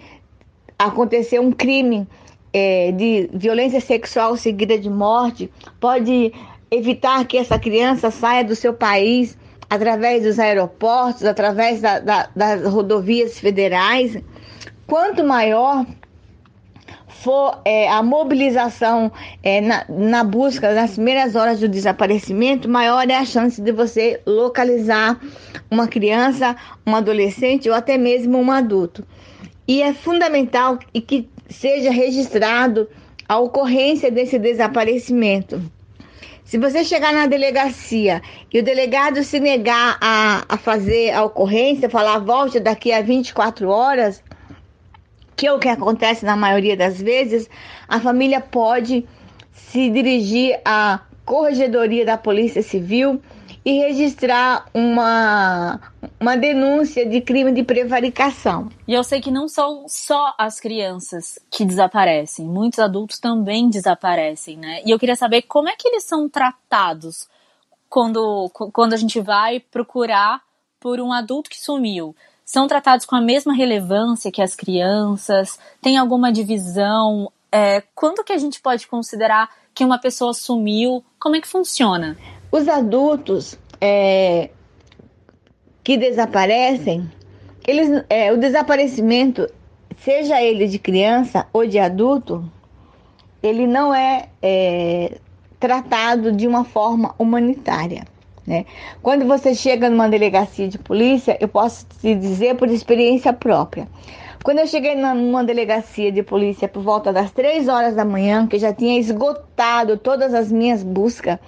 acontecer 0.79 1.39
um 1.39 1.51
crime 1.51 2.07
é, 2.53 2.91
de 2.91 3.29
violência 3.33 3.81
sexual 3.81 4.38
seguida 4.38 4.77
de 4.77 4.89
morte, 4.89 5.51
pode 5.79 6.33
evitar 6.73 7.25
que 7.25 7.37
essa 7.37 7.59
criança 7.59 8.09
saia 8.09 8.43
do 8.43 8.55
seu 8.55 8.73
país 8.73 9.37
através 9.69 10.23
dos 10.23 10.39
aeroportos, 10.39 11.23
através 11.23 11.81
da, 11.81 11.99
da, 11.99 12.29
das 12.35 12.63
rodovias 12.65 13.39
federais. 13.39 14.17
Quanto 14.85 15.23
maior 15.23 15.85
for 17.07 17.61
é, 17.63 17.89
a 17.89 18.03
mobilização 18.03 19.11
é, 19.41 19.61
na, 19.61 19.85
na, 19.87 20.23
busca 20.23 20.73
nas 20.73 20.91
primeiras 20.91 21.35
horas 21.35 21.59
do 21.59 21.69
desaparecimento, 21.69 22.67
maior 22.67 23.09
é 23.09 23.15
a 23.15 23.25
chance 23.25 23.61
de 23.61 23.71
você 23.71 24.21
localizar 24.25 25.19
uma 25.71 25.87
criança, 25.87 26.55
um 26.85 26.95
adolescente 26.95 27.69
ou 27.69 27.75
até 27.75 27.97
mesmo 27.97 28.37
um 28.37 28.51
adulto. 28.51 29.05
E 29.67 29.81
é 29.81 29.93
fundamental 29.93 30.77
que 30.77 31.29
seja 31.49 31.91
registrado 31.91 32.89
a 33.27 33.39
ocorrência 33.39 34.11
desse 34.11 34.37
desaparecimento. 34.37 35.61
Se 36.45 36.57
você 36.57 36.83
chegar 36.83 37.13
na 37.13 37.25
delegacia 37.25 38.21
e 38.53 38.59
o 38.59 38.63
delegado 38.63 39.23
se 39.23 39.39
negar 39.39 39.97
a, 40.01 40.43
a 40.47 40.57
fazer 40.57 41.12
a 41.12 41.23
ocorrência, 41.23 41.89
falar 41.89 42.19
volte 42.19 42.59
daqui 42.59 42.91
a 42.91 43.01
24 43.01 43.69
horas, 43.69 44.21
que 45.35 45.47
é 45.47 45.53
o 45.53 45.59
que 45.59 45.69
acontece 45.69 46.25
na 46.25 46.35
maioria 46.35 46.75
das 46.75 47.01
vezes, 47.01 47.50
a 47.88 48.00
família 48.00 48.41
pode 48.41 49.05
se 49.51 49.89
dirigir 49.89 50.59
à 50.65 51.00
corregedoria 51.25 52.05
da 52.05 52.17
Polícia 52.17 52.62
Civil 52.62 53.21
e 53.65 53.79
registrar 53.79 54.65
uma, 54.74 55.79
uma 56.20 56.36
denúncia 56.36 57.08
de 57.08 57.22
crime 57.22 57.51
de 57.53 57.63
prevaricação. 57.63 58.70
E 58.88 58.93
eu 58.93 59.03
sei 59.03 59.22
que 59.22 59.32
não 59.32 59.48
são 59.48 59.86
só 59.88 60.34
as 60.38 60.60
crianças 60.60 61.39
que 61.50 61.63
desaparecem, 61.63 62.46
muitos 62.46 62.79
adultos 62.79 63.20
também 63.20 63.70
desaparecem, 63.70 64.58
né? 64.58 64.82
E 64.86 64.91
eu 64.91 65.00
queria 65.00 65.15
saber 65.15 65.43
como 65.43 65.70
é 65.70 65.75
que 65.77 65.88
eles 65.88 66.03
são 66.03 66.27
tratados 66.27 67.27
quando, 67.89 68.50
quando 68.74 68.93
a 68.93 68.98
gente 68.98 69.22
vai 69.22 69.60
procurar 69.60 70.41
por 70.79 71.00
um 71.00 71.13
adulto 71.13 71.50
que 71.50 71.62
sumiu. 71.62 72.15
São 72.43 72.67
tratados 72.67 73.05
com 73.05 73.15
a 73.15 73.22
mesma 73.22 73.53
relevância 73.53 74.32
que 74.32 74.41
as 74.41 74.53
crianças? 74.53 75.58
Tem 75.82 75.98
alguma 75.98 76.32
divisão? 76.32 77.32
É, 77.50 77.82
quando 77.96 78.24
que 78.24 78.34
a 78.34 78.38
gente 78.38 78.60
pode 78.60 78.88
considerar 78.88 79.50
que 79.74 79.86
uma 79.86 79.98
pessoa 79.98 80.34
sumiu? 80.34 81.03
Como 81.17 81.38
é 81.38 81.41
que 81.41 81.48
funciona? 81.48 82.17
Os 82.53 82.67
adultos 82.67 83.57
é, 83.81 84.51
que 85.83 85.98
desaparecem, 85.98 87.12
eles, 87.67 88.03
é, 88.07 88.31
o 88.31 88.38
desaparecimento, 88.38 89.50
seja 89.98 90.39
ele 90.39 90.67
de 90.67 90.77
criança 90.77 91.48
ou 91.51 91.65
de 91.65 91.79
adulto, 91.79 92.45
ele 93.41 93.65
não 93.65 93.91
é, 93.91 94.27
é 94.39 95.17
tratado 95.60 96.31
de 96.31 96.45
uma 96.45 96.63
forma 96.63 97.15
humanitária. 97.17 98.03
Né? 98.45 98.67
Quando 99.01 99.25
você 99.25 99.55
chega 99.55 99.89
numa 99.89 100.07
delegacia 100.07 100.67
de 100.67 100.77
polícia, 100.77 101.36
eu 101.41 101.48
posso 101.48 101.88
te 102.01 102.13
dizer 102.13 102.55
por 102.55 102.69
experiência 102.69 103.33
própria. 103.33 103.88
Quando 104.43 104.60
eu 104.60 104.67
cheguei 104.67 104.93
numa 104.93 105.43
delegacia 105.43 106.12
de 106.12 106.22
polícia 106.22 106.67
por 106.67 106.83
volta 106.83 107.12
das 107.12 107.31
três 107.31 107.67
horas 107.67 107.95
da 107.95 108.05
manhã, 108.05 108.45
que 108.45 108.60
já 108.60 108.72
tinha 108.72 109.00
esgotado 109.00 109.98
todas 109.98 110.36
as 110.36 110.51
minhas 110.51 110.83
buscas, 110.83 111.39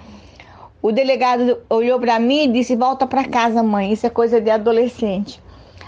o 0.82 0.92
delegado 0.92 1.58
olhou 1.68 1.98
para 1.98 2.18
mim 2.18 2.44
e 2.44 2.52
disse: 2.52 2.76
Volta 2.76 3.06
para 3.06 3.24
casa, 3.24 3.62
mãe. 3.62 3.92
Isso 3.92 4.06
é 4.06 4.10
coisa 4.10 4.40
de 4.40 4.50
adolescente. 4.50 5.42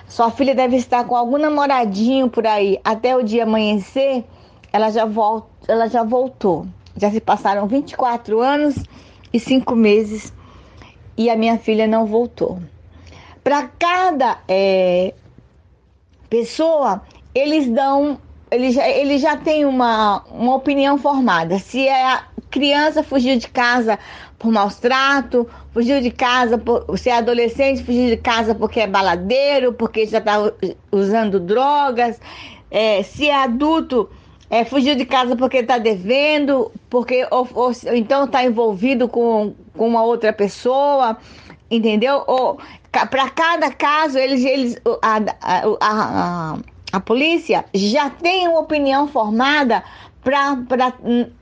Sua 0.08 0.30
filha 0.30 0.54
deve 0.54 0.76
estar 0.76 1.04
com 1.04 1.14
algum 1.14 1.36
namoradinho 1.36 2.30
por 2.30 2.46
aí. 2.46 2.80
Até 2.82 3.14
o 3.14 3.22
dia 3.22 3.42
amanhecer, 3.42 4.24
ela 4.72 4.90
já, 4.90 5.04
volta, 5.04 5.48
ela 5.68 5.88
já 5.88 6.02
voltou. 6.02 6.66
Já 6.96 7.10
se 7.10 7.20
passaram 7.20 7.66
24 7.66 8.40
anos 8.40 8.74
e 9.32 9.38
5 9.38 9.76
meses 9.76 10.32
e 11.16 11.28
a 11.28 11.36
minha 11.36 11.58
filha 11.58 11.86
não 11.86 12.06
voltou. 12.06 12.58
Para 13.44 13.68
cada 13.78 14.38
é, 14.48 15.12
pessoa, 16.30 17.02
eles 17.34 17.68
dão, 17.68 18.18
eles 18.50 18.74
já, 18.74 18.88
eles 18.88 19.20
já 19.20 19.36
têm 19.36 19.64
uma, 19.64 20.24
uma 20.30 20.54
opinião 20.54 20.96
formada. 20.96 21.58
Se 21.58 21.86
é 21.86 22.20
criança 22.50 23.02
fugiu 23.02 23.38
de 23.38 23.48
casa 23.48 23.98
por 24.38 24.52
maus 24.52 24.76
trato, 24.76 25.48
fugiu 25.72 26.00
de 26.00 26.10
casa, 26.10 26.56
por, 26.56 26.98
se 26.98 27.10
é 27.10 27.16
adolescente, 27.16 27.82
fugiu 27.82 28.08
de 28.08 28.16
casa 28.16 28.54
porque 28.54 28.80
é 28.80 28.86
baladeiro, 28.86 29.72
porque 29.72 30.06
já 30.06 30.18
está 30.18 30.52
usando 30.92 31.40
drogas, 31.40 32.20
é, 32.70 33.02
se 33.02 33.28
é 33.28 33.34
adulto, 33.34 34.08
é, 34.50 34.64
fugiu 34.64 34.94
de 34.94 35.04
casa 35.04 35.36
porque 35.36 35.58
está 35.58 35.78
devendo, 35.78 36.72
porque 36.88 37.26
ou, 37.30 37.48
ou 37.54 37.72
então 37.94 38.24
está 38.24 38.44
envolvido 38.44 39.08
com, 39.08 39.54
com 39.76 39.88
uma 39.88 40.02
outra 40.02 40.32
pessoa, 40.32 41.18
entendeu? 41.70 42.24
Ou 42.26 42.58
para 42.90 43.28
cada 43.30 43.70
caso, 43.70 44.18
eles, 44.18 44.44
eles 44.44 44.80
a, 45.02 45.16
a, 45.40 45.62
a, 45.80 46.58
a, 46.92 47.00
polícia 47.00 47.64
já 47.74 48.08
tem 48.08 48.48
uma 48.48 48.60
opinião 48.60 49.06
formada 49.06 49.84
para 50.22 50.92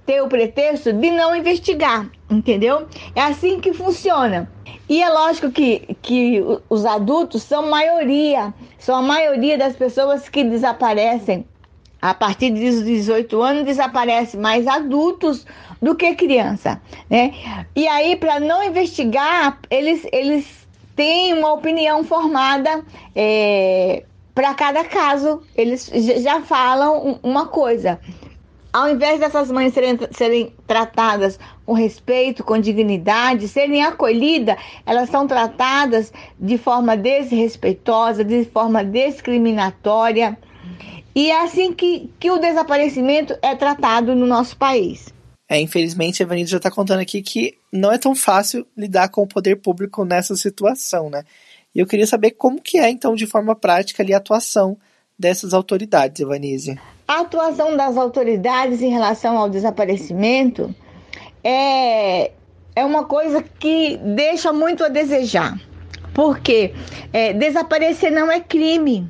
ter 0.05 0.23
o 0.23 0.29
pretexto 0.29 0.93
de 0.93 1.11
não 1.11 1.35
investigar, 1.35 2.09
entendeu? 2.31 2.87
É 3.15 3.23
assim 3.23 3.61
que 3.61 3.73
funciona. 3.73 4.51
E 4.89 5.03
é 5.03 5.09
lógico 5.09 5.51
que, 5.51 5.97
que 6.01 6.43
os 6.69 6.85
adultos 6.85 7.43
são 7.43 7.69
maioria, 7.69 8.55
são 8.79 8.97
a 8.97 9.03
maioria 9.03 9.59
das 9.59 9.75
pessoas 9.75 10.29
que 10.29 10.45
desaparecem. 10.45 11.45
A 12.01 12.15
partir 12.15 12.51
dos 12.51 12.85
18 12.85 13.43
anos 13.43 13.65
desaparece 13.65 14.37
mais 14.37 14.67
adultos 14.67 15.47
do 15.81 15.95
que 15.95 16.15
criança, 16.15 16.81
né? 17.11 17.33
E 17.75 17.89
aí 17.89 18.15
para 18.17 18.39
não 18.39 18.63
investigar, 18.63 19.59
eles 19.71 20.07
eles 20.13 20.69
têm 20.95 21.35
uma 21.35 21.53
opinião 21.53 22.05
formada 22.05 22.85
é, 23.15 24.05
para 24.35 24.55
cada 24.55 24.85
caso. 24.85 25.43
Eles 25.57 25.91
já 26.23 26.41
falam 26.43 27.19
uma 27.23 27.47
coisa. 27.47 27.99
Ao 28.77 28.91
invés 28.91 29.19
dessas 29.19 29.51
mães 29.51 29.73
serem, 29.73 29.99
serem 30.11 30.53
tratadas 30.67 31.41
com 31.65 31.73
respeito, 31.73 32.45
com 32.45 32.59
dignidade, 32.59 33.49
serem 33.49 33.83
acolhidas, 33.83 34.55
elas 34.85 35.09
são 35.09 35.27
tratadas 35.27 36.13
de 36.39 36.59
forma 36.59 36.95
desrespeitosa, 36.95 38.23
de 38.23 38.45
forma 38.45 38.85
discriminatória. 38.85 40.37
E 41.15 41.31
é 41.31 41.43
assim 41.43 41.73
que, 41.73 42.13
que 42.21 42.31
o 42.31 42.37
desaparecimento 42.37 43.35
é 43.41 43.55
tratado 43.55 44.15
no 44.15 44.27
nosso 44.27 44.55
país. 44.59 45.07
É, 45.49 45.59
infelizmente, 45.59 46.23
a 46.23 46.27
Evanilda 46.27 46.51
já 46.51 46.57
está 46.59 46.71
contando 46.71 47.01
aqui 47.01 47.23
que 47.23 47.57
não 47.73 47.91
é 47.91 47.97
tão 47.97 48.15
fácil 48.15 48.67
lidar 48.77 49.09
com 49.09 49.23
o 49.23 49.27
poder 49.27 49.57
público 49.57 50.05
nessa 50.05 50.37
situação, 50.37 51.09
né? 51.09 51.23
E 51.75 51.79
eu 51.79 51.87
queria 51.87 52.07
saber 52.07 52.33
como 52.33 52.61
que 52.61 52.77
é, 52.77 52.91
então, 52.91 53.15
de 53.15 53.27
forma 53.27 53.57
prática, 53.57 54.03
ali, 54.03 54.13
a 54.13 54.19
atuação 54.19 54.77
dessas 55.19 55.55
autoridades, 55.55 56.21
Evanise. 56.21 56.79
A 57.09 57.21
atuação 57.21 57.77
das 57.77 57.97
autoridades 57.97 58.83
em 58.83 58.91
relação 58.91 59.39
ao 59.39 59.49
desaparecimento 59.49 60.75
é, 61.45 62.33
é 62.75 62.85
uma 62.85 63.05
coisa 63.05 63.45
que 63.61 63.97
deixa 63.99 64.53
muito 64.53 64.85
a 64.85 64.89
desejar. 64.89 65.57
Porque 66.13 66.75
é, 67.13 67.33
desaparecer 67.33 68.11
não 68.11 68.29
é 68.29 68.41
crime. 68.41 69.09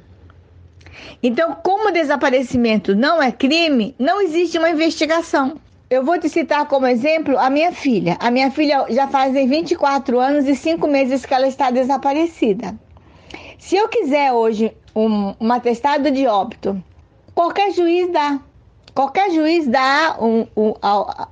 Então, 1.23 1.57
como 1.63 1.91
desaparecimento 1.91 2.95
não 2.95 3.23
é 3.23 3.33
crime, 3.33 3.95
não 3.99 4.21
existe 4.21 4.59
uma 4.59 4.69
investigação. 4.69 5.59
Eu 5.89 6.05
vou 6.05 6.19
te 6.19 6.29
citar 6.29 6.69
como 6.69 6.87
exemplo 6.87 7.39
a 7.39 7.49
minha 7.49 7.73
filha. 7.73 8.19
A 8.21 8.31
minha 8.31 8.51
filha 8.51 8.85
já 8.91 9.09
fazem 9.09 9.49
24 9.49 10.21
anos 10.21 10.47
e 10.47 10.55
5 10.55 10.87
meses 10.87 11.25
que 11.25 11.33
ela 11.33 11.47
está 11.47 11.71
desaparecida. 11.71 12.75
Se 13.59 13.75
eu 13.77 13.89
quiser 13.89 14.33
hoje 14.33 14.77
um, 14.95 15.33
um 15.41 15.51
atestado 15.51 16.11
de 16.11 16.27
óbito 16.27 16.83
Qualquer 17.37 17.71
juiz 17.73 18.11
dá. 18.11 18.41
Qualquer 18.95 19.31
juiz 19.31 19.69
dá 19.69 20.17
um, 20.19 20.47
um, 20.57 20.73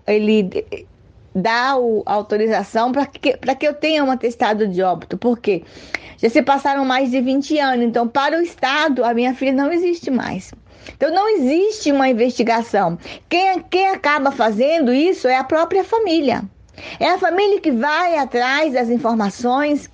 ele 0.06 0.86
dá 1.34 1.78
o, 1.78 2.02
autorização 2.04 2.92
para 2.92 3.06
que, 3.06 3.32
que 3.32 3.66
eu 3.66 3.72
tenha 3.72 4.04
um 4.04 4.10
atestado 4.10 4.68
de 4.68 4.82
óbito. 4.82 5.16
Por 5.16 5.38
quê? 5.38 5.64
Já 6.18 6.28
se 6.28 6.42
passaram 6.42 6.84
mais 6.84 7.10
de 7.10 7.22
20 7.22 7.58
anos. 7.58 7.86
Então, 7.86 8.06
para 8.06 8.36
o 8.36 8.42
Estado, 8.42 9.02
a 9.02 9.14
minha 9.14 9.34
filha 9.34 9.54
não 9.54 9.72
existe 9.72 10.10
mais. 10.10 10.52
Então, 10.94 11.10
não 11.10 11.26
existe 11.26 11.90
uma 11.90 12.06
investigação. 12.06 12.98
Quem, 13.26 13.62
quem 13.70 13.88
acaba 13.88 14.30
fazendo 14.30 14.92
isso 14.92 15.26
é 15.26 15.38
a 15.38 15.44
própria 15.44 15.82
família. 15.82 16.42
É 17.00 17.08
a 17.08 17.18
família 17.18 17.62
que 17.62 17.70
vai 17.70 18.18
atrás 18.18 18.74
das 18.74 18.90
informações, 18.90 19.88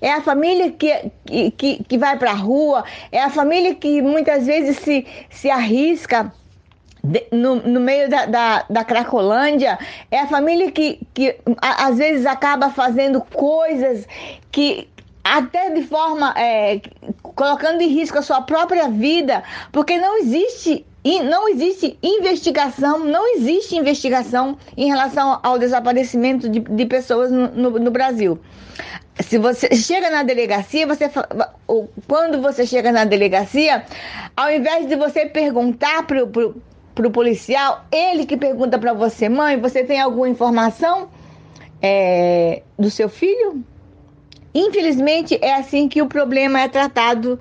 é 0.00 0.12
a 0.12 0.22
família 0.22 0.70
que, 0.70 1.10
que, 1.56 1.84
que 1.84 1.98
vai 1.98 2.18
para 2.18 2.30
a 2.30 2.34
rua, 2.34 2.84
é 3.12 3.20
a 3.20 3.30
família 3.30 3.74
que 3.74 4.00
muitas 4.00 4.46
vezes 4.46 4.78
se, 4.78 5.06
se 5.28 5.50
arrisca 5.50 6.32
no, 7.32 7.56
no 7.56 7.80
meio 7.80 8.08
da, 8.08 8.26
da, 8.26 8.64
da, 8.68 8.84
Cracolândia, 8.84 9.78
é 10.10 10.20
a 10.20 10.26
família 10.26 10.70
que, 10.70 11.00
que 11.14 11.36
às 11.60 11.96
vezes 11.96 12.26
acaba 12.26 12.70
fazendo 12.70 13.20
coisas 13.20 14.06
que 14.50 14.88
até 15.24 15.70
de 15.70 15.82
forma 15.82 16.34
é, 16.36 16.80
colocando 17.22 17.80
em 17.82 17.88
risco 17.88 18.18
a 18.18 18.22
sua 18.22 18.42
própria 18.42 18.88
vida, 18.88 19.42
porque 19.72 19.98
não 19.98 20.18
existe 20.18 20.84
não 21.22 21.48
existe 21.48 21.98
investigação, 22.02 23.00
não 23.00 23.34
existe 23.34 23.76
investigação 23.76 24.58
em 24.76 24.86
relação 24.88 25.40
ao 25.42 25.58
desaparecimento 25.58 26.48
de, 26.48 26.60
de 26.60 26.86
pessoas 26.86 27.30
no, 27.30 27.48
no, 27.48 27.70
no, 27.78 27.90
Brasil. 27.90 28.38
Se 29.18 29.38
você 29.38 29.74
chega 29.74 30.10
na 30.10 30.22
delegacia, 30.22 30.86
você 30.86 31.10
quando 32.06 32.40
você 32.42 32.66
chega 32.66 32.92
na 32.92 33.04
delegacia, 33.04 33.84
ao 34.36 34.50
invés 34.50 34.88
de 34.88 34.96
você 34.96 35.26
perguntar 35.26 36.06
para 36.06 36.22
o 36.22 37.10
policial, 37.10 37.84
ele 37.90 38.26
que 38.26 38.36
pergunta 38.36 38.78
para 38.78 38.92
você, 38.92 39.28
mãe, 39.28 39.58
você 39.58 39.82
tem 39.82 40.00
alguma 40.00 40.28
informação 40.28 41.08
é, 41.80 42.62
do 42.78 42.90
seu 42.90 43.08
filho? 43.08 43.64
Infelizmente, 44.54 45.38
é 45.40 45.54
assim 45.54 45.88
que 45.88 46.02
o 46.02 46.06
problema 46.06 46.60
é 46.60 46.68
tratado 46.68 47.38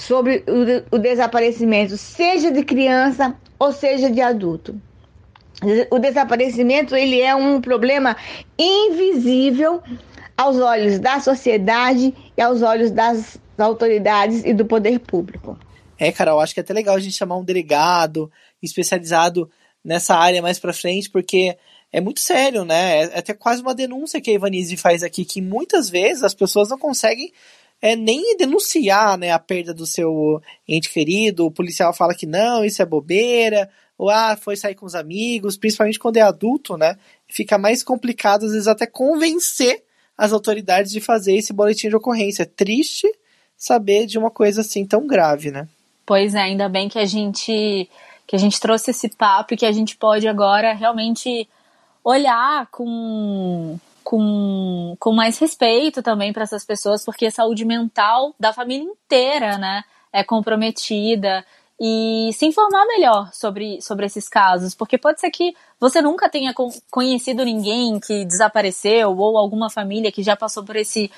sobre 0.00 0.42
o, 0.48 0.96
o 0.96 0.98
desaparecimento, 0.98 1.96
seja 1.96 2.50
de 2.50 2.64
criança 2.64 3.36
ou 3.58 3.70
seja 3.70 4.10
de 4.10 4.20
adulto. 4.20 4.80
O 5.90 5.98
desaparecimento 5.98 6.96
ele 6.96 7.20
é 7.20 7.34
um 7.34 7.60
problema 7.60 8.16
invisível 8.58 9.82
aos 10.34 10.56
olhos 10.56 10.98
da 10.98 11.20
sociedade 11.20 12.14
e 12.34 12.40
aos 12.40 12.62
olhos 12.62 12.90
das 12.90 13.38
autoridades 13.58 14.42
e 14.42 14.54
do 14.54 14.64
poder 14.64 14.98
público. 15.00 15.58
É, 15.98 16.10
Carol, 16.10 16.40
acho 16.40 16.54
que 16.54 16.60
é 16.60 16.62
até 16.62 16.72
legal 16.72 16.96
a 16.96 17.00
gente 17.00 17.14
chamar 17.14 17.36
um 17.36 17.44
delegado 17.44 18.32
especializado 18.62 19.50
nessa 19.84 20.16
área 20.16 20.40
mais 20.40 20.58
para 20.58 20.72
frente, 20.72 21.10
porque 21.10 21.58
é 21.92 22.00
muito 22.00 22.20
sério, 22.20 22.64
né? 22.64 23.02
É 23.02 23.18
até 23.18 23.34
quase 23.34 23.60
uma 23.60 23.74
denúncia 23.74 24.18
que 24.18 24.30
a 24.30 24.34
Ivanise 24.34 24.78
faz 24.78 25.02
aqui, 25.02 25.26
que 25.26 25.42
muitas 25.42 25.90
vezes 25.90 26.22
as 26.22 26.32
pessoas 26.32 26.70
não 26.70 26.78
conseguem 26.78 27.30
é, 27.80 27.96
nem 27.96 28.36
denunciar 28.36 29.16
né, 29.16 29.30
a 29.30 29.38
perda 29.38 29.72
do 29.72 29.86
seu 29.86 30.40
ente 30.68 30.90
querido. 30.90 31.46
O 31.46 31.50
policial 31.50 31.92
fala 31.94 32.14
que 32.14 32.26
não, 32.26 32.64
isso 32.64 32.82
é 32.82 32.86
bobeira, 32.86 33.70
ou 33.96 34.08
ah, 34.08 34.36
foi 34.36 34.56
sair 34.56 34.74
com 34.74 34.86
os 34.86 34.94
amigos, 34.94 35.56
principalmente 35.56 35.98
quando 35.98 36.16
é 36.16 36.22
adulto, 36.22 36.76
né? 36.76 36.96
Fica 37.28 37.58
mais 37.58 37.82
complicado, 37.82 38.46
às 38.46 38.52
vezes, 38.52 38.66
até 38.66 38.86
convencer 38.86 39.84
as 40.16 40.32
autoridades 40.32 40.90
de 40.90 41.00
fazer 41.00 41.34
esse 41.34 41.52
boletim 41.52 41.88
de 41.88 41.96
ocorrência. 41.96 42.42
É 42.42 42.46
triste 42.46 43.06
saber 43.56 44.06
de 44.06 44.18
uma 44.18 44.30
coisa 44.30 44.62
assim 44.62 44.86
tão 44.86 45.06
grave, 45.06 45.50
né? 45.50 45.68
Pois 46.06 46.34
é, 46.34 46.40
ainda 46.40 46.68
bem 46.68 46.88
que 46.88 46.98
a 46.98 47.04
gente 47.04 47.88
que 48.26 48.36
a 48.36 48.38
gente 48.38 48.60
trouxe 48.60 48.92
esse 48.92 49.08
papo 49.08 49.54
e 49.54 49.56
que 49.56 49.66
a 49.66 49.72
gente 49.72 49.96
pode 49.96 50.28
agora 50.28 50.72
realmente 50.72 51.48
olhar 52.04 52.68
com, 52.70 53.76
com, 54.04 54.96
com 54.98 55.12
mais 55.12 55.38
respeito 55.38 56.02
também 56.02 56.32
para 56.32 56.42
essas 56.42 56.64
pessoas, 56.64 57.04
porque 57.04 57.26
a 57.26 57.30
saúde 57.30 57.64
mental 57.64 58.34
da 58.38 58.52
família 58.52 58.84
inteira, 58.84 59.58
né, 59.58 59.82
é 60.12 60.24
comprometida 60.24 61.44
e 61.80 62.30
se 62.34 62.44
informar 62.44 62.84
melhor 62.86 63.30
sobre, 63.32 63.80
sobre 63.80 64.04
esses 64.04 64.28
casos, 64.28 64.74
porque 64.74 64.98
pode 64.98 65.20
ser 65.20 65.30
que 65.30 65.54
você 65.78 66.02
nunca 66.02 66.28
tenha 66.28 66.52
conhecido 66.90 67.44
ninguém 67.44 67.98
que 67.98 68.24
desapareceu 68.26 69.16
ou 69.16 69.38
alguma 69.38 69.70
família 69.70 70.12
que 70.12 70.22
já 70.22 70.36
passou 70.36 70.64
por 70.64 70.76
esse 70.76 71.10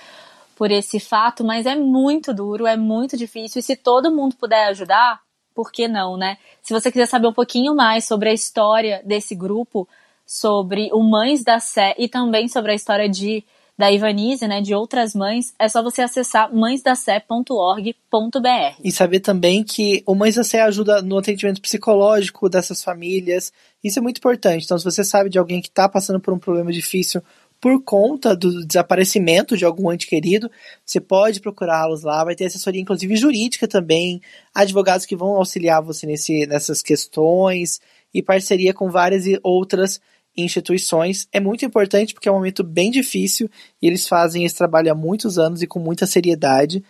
por 0.55 0.71
esse 0.71 1.01
fato, 1.01 1.43
mas 1.43 1.67
é 1.67 1.75
muito 1.75 2.33
duro, 2.33 2.67
é 2.67 2.77
muito 2.77 3.17
difícil 3.17 3.59
e 3.59 3.63
se 3.63 3.75
todo 3.75 4.15
mundo 4.15 4.37
puder 4.37 4.67
ajudar, 4.67 5.21
por 5.55 5.73
que 5.73 5.89
não, 5.89 6.17
né? 6.17 6.37
Se 6.63 6.73
você 6.73 6.93
quiser 6.93 7.07
saber 7.07 7.27
um 7.27 7.33
pouquinho 7.33 7.75
mais 7.75 8.05
sobre 8.05 8.29
a 8.29 8.33
história 8.33 9.03
desse 9.05 9.35
grupo, 9.35 9.89
sobre 10.33 10.89
o 10.95 11.03
Mães 11.03 11.45
da 11.45 11.61
Sé 11.61 11.95
e 11.99 12.09
também 12.09 12.49
sobre 12.49 12.73
a 12.73 12.75
história 12.75 13.07
de 13.07 13.45
da 13.77 13.91
Ivanise, 13.91 14.47
né, 14.47 14.61
de 14.61 14.75
outras 14.75 15.15
mães, 15.15 15.53
é 15.59 15.69
só 15.69 15.83
você 15.83 16.03
acessar 16.03 16.55
mãesdacé.org.br. 16.55 18.81
E 18.85 18.93
saber 18.93 19.21
também 19.21 19.65
que 19.65 20.03
o 20.07 20.15
Mães 20.15 20.37
da 20.37 20.45
Sé 20.45 20.61
ajuda 20.61 21.03
no 21.03 21.19
atendimento 21.19 21.61
psicológico 21.61 22.49
dessas 22.49 22.83
famílias. 22.83 23.53
Isso 23.83 23.99
é 23.99 24.03
muito 24.03 24.19
importante. 24.19 24.65
Então, 24.65 24.79
se 24.79 24.85
você 24.85 25.03
sabe 25.03 25.29
de 25.29 25.39
alguém 25.39 25.61
que 25.61 25.69
está 25.69 25.89
passando 25.89 26.21
por 26.21 26.33
um 26.33 26.39
problema 26.39 26.73
difícil 26.73 27.23
por 27.61 27.83
conta 27.83 28.35
do 28.35 28.67
desaparecimento 28.67 29.57
de 29.57 29.65
algum 29.65 29.93
ente 29.93 30.07
querido, 30.07 30.51
você 30.85 31.01
pode 31.01 31.41
procurá-los 31.41 32.03
lá. 32.03 32.25
Vai 32.25 32.35
ter 32.35 32.47
assessoria, 32.47 32.81
inclusive 32.81 33.17
jurídica 33.17 33.69
também, 33.69 34.21
advogados 34.55 35.07
que 35.07 35.17
vão 35.17 35.31
auxiliar 35.31 35.83
você 35.83 36.07
nesse, 36.07 36.47
nessas 36.47 36.83
questões 36.83 37.81
e 38.15 38.23
parceria 38.23 38.75
com 38.75 38.91
várias 38.91 39.25
outras 39.43 40.01
instituições. 40.37 41.29
É 41.33 41.41
muito 41.41 41.65
importante 41.65 42.15
porque 42.15 42.29
é 42.29 42.33
um 42.33 42.37
momento 42.37 42.63
bem 42.65 42.91
difícil 42.91 43.51
e 43.81 43.87
eles 43.87 44.09
fazem 44.09 44.45
esse 44.45 44.57
trabalho 44.57 44.91
há 44.91 44.95
muitos 44.95 45.39
anos 45.39 45.63
e 45.63 45.67
com 45.67 45.79
muita 45.79 46.07
seriedade. 46.07 46.83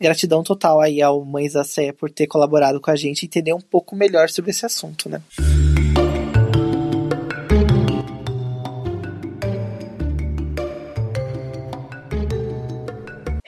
Gratidão 0.00 0.42
total 0.42 0.80
aí 0.80 1.00
ao 1.00 1.24
Mães 1.24 1.54
da 1.54 1.64
Sé 1.64 1.92
por 1.92 2.10
ter 2.10 2.26
colaborado 2.26 2.80
com 2.80 2.90
a 2.90 2.96
gente 2.96 3.22
e 3.22 3.26
entender 3.26 3.54
um 3.54 3.60
pouco 3.60 3.96
melhor 3.96 4.28
sobre 4.28 4.50
esse 4.50 4.66
assunto, 4.66 5.08
né? 5.08 5.22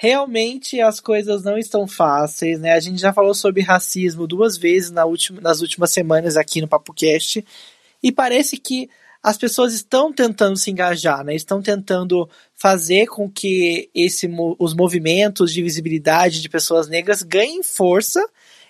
realmente 0.00 0.80
as 0.80 1.00
coisas 1.00 1.42
não 1.42 1.58
estão 1.58 1.86
fáceis, 1.88 2.60
né? 2.60 2.72
A 2.72 2.80
gente 2.80 3.00
já 3.00 3.12
falou 3.12 3.34
sobre 3.34 3.62
racismo 3.62 4.28
duas 4.28 4.56
vezes 4.56 4.92
na 4.92 5.04
última, 5.04 5.40
nas 5.40 5.60
últimas 5.60 5.90
semanas 5.90 6.36
aqui 6.36 6.60
no 6.60 6.68
PapoCast 6.68 7.44
e 8.02 8.12
parece 8.12 8.56
que 8.56 8.88
as 9.22 9.36
pessoas 9.36 9.74
estão 9.74 10.12
tentando 10.12 10.56
se 10.56 10.70
engajar, 10.70 11.24
né? 11.24 11.34
Estão 11.34 11.60
tentando 11.60 12.28
fazer 12.54 13.06
com 13.06 13.28
que 13.28 13.90
esse, 13.94 14.28
os 14.58 14.74
movimentos 14.74 15.52
de 15.52 15.62
visibilidade 15.62 16.40
de 16.40 16.48
pessoas 16.48 16.88
negras 16.88 17.22
ganhem 17.22 17.62
força 17.62 18.24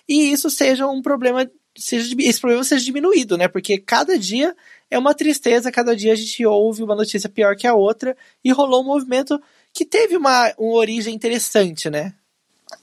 e 0.07 0.31
isso 0.31 0.49
seja 0.49 0.87
um 0.87 1.01
problema, 1.01 1.49
seja, 1.77 2.15
esse 2.19 2.39
problema 2.39 2.63
seja 2.63 2.83
diminuído, 2.83 3.37
né? 3.37 3.47
Porque 3.47 3.77
cada 3.77 4.17
dia 4.17 4.55
é 4.89 4.97
uma 4.97 5.13
tristeza, 5.13 5.71
cada 5.71 5.95
dia 5.95 6.13
a 6.13 6.15
gente 6.15 6.43
ouve 6.45 6.81
uma 6.81 6.95
notícia 6.95 7.29
pior 7.29 7.55
que 7.55 7.67
a 7.67 7.75
outra 7.75 8.17
e 8.43 8.51
rolou 8.51 8.81
um 8.81 8.87
movimento 8.87 9.39
que 9.71 9.85
teve 9.85 10.17
uma, 10.17 10.51
uma 10.57 10.75
origem 10.75 11.13
interessante, 11.13 11.89
né? 11.89 12.15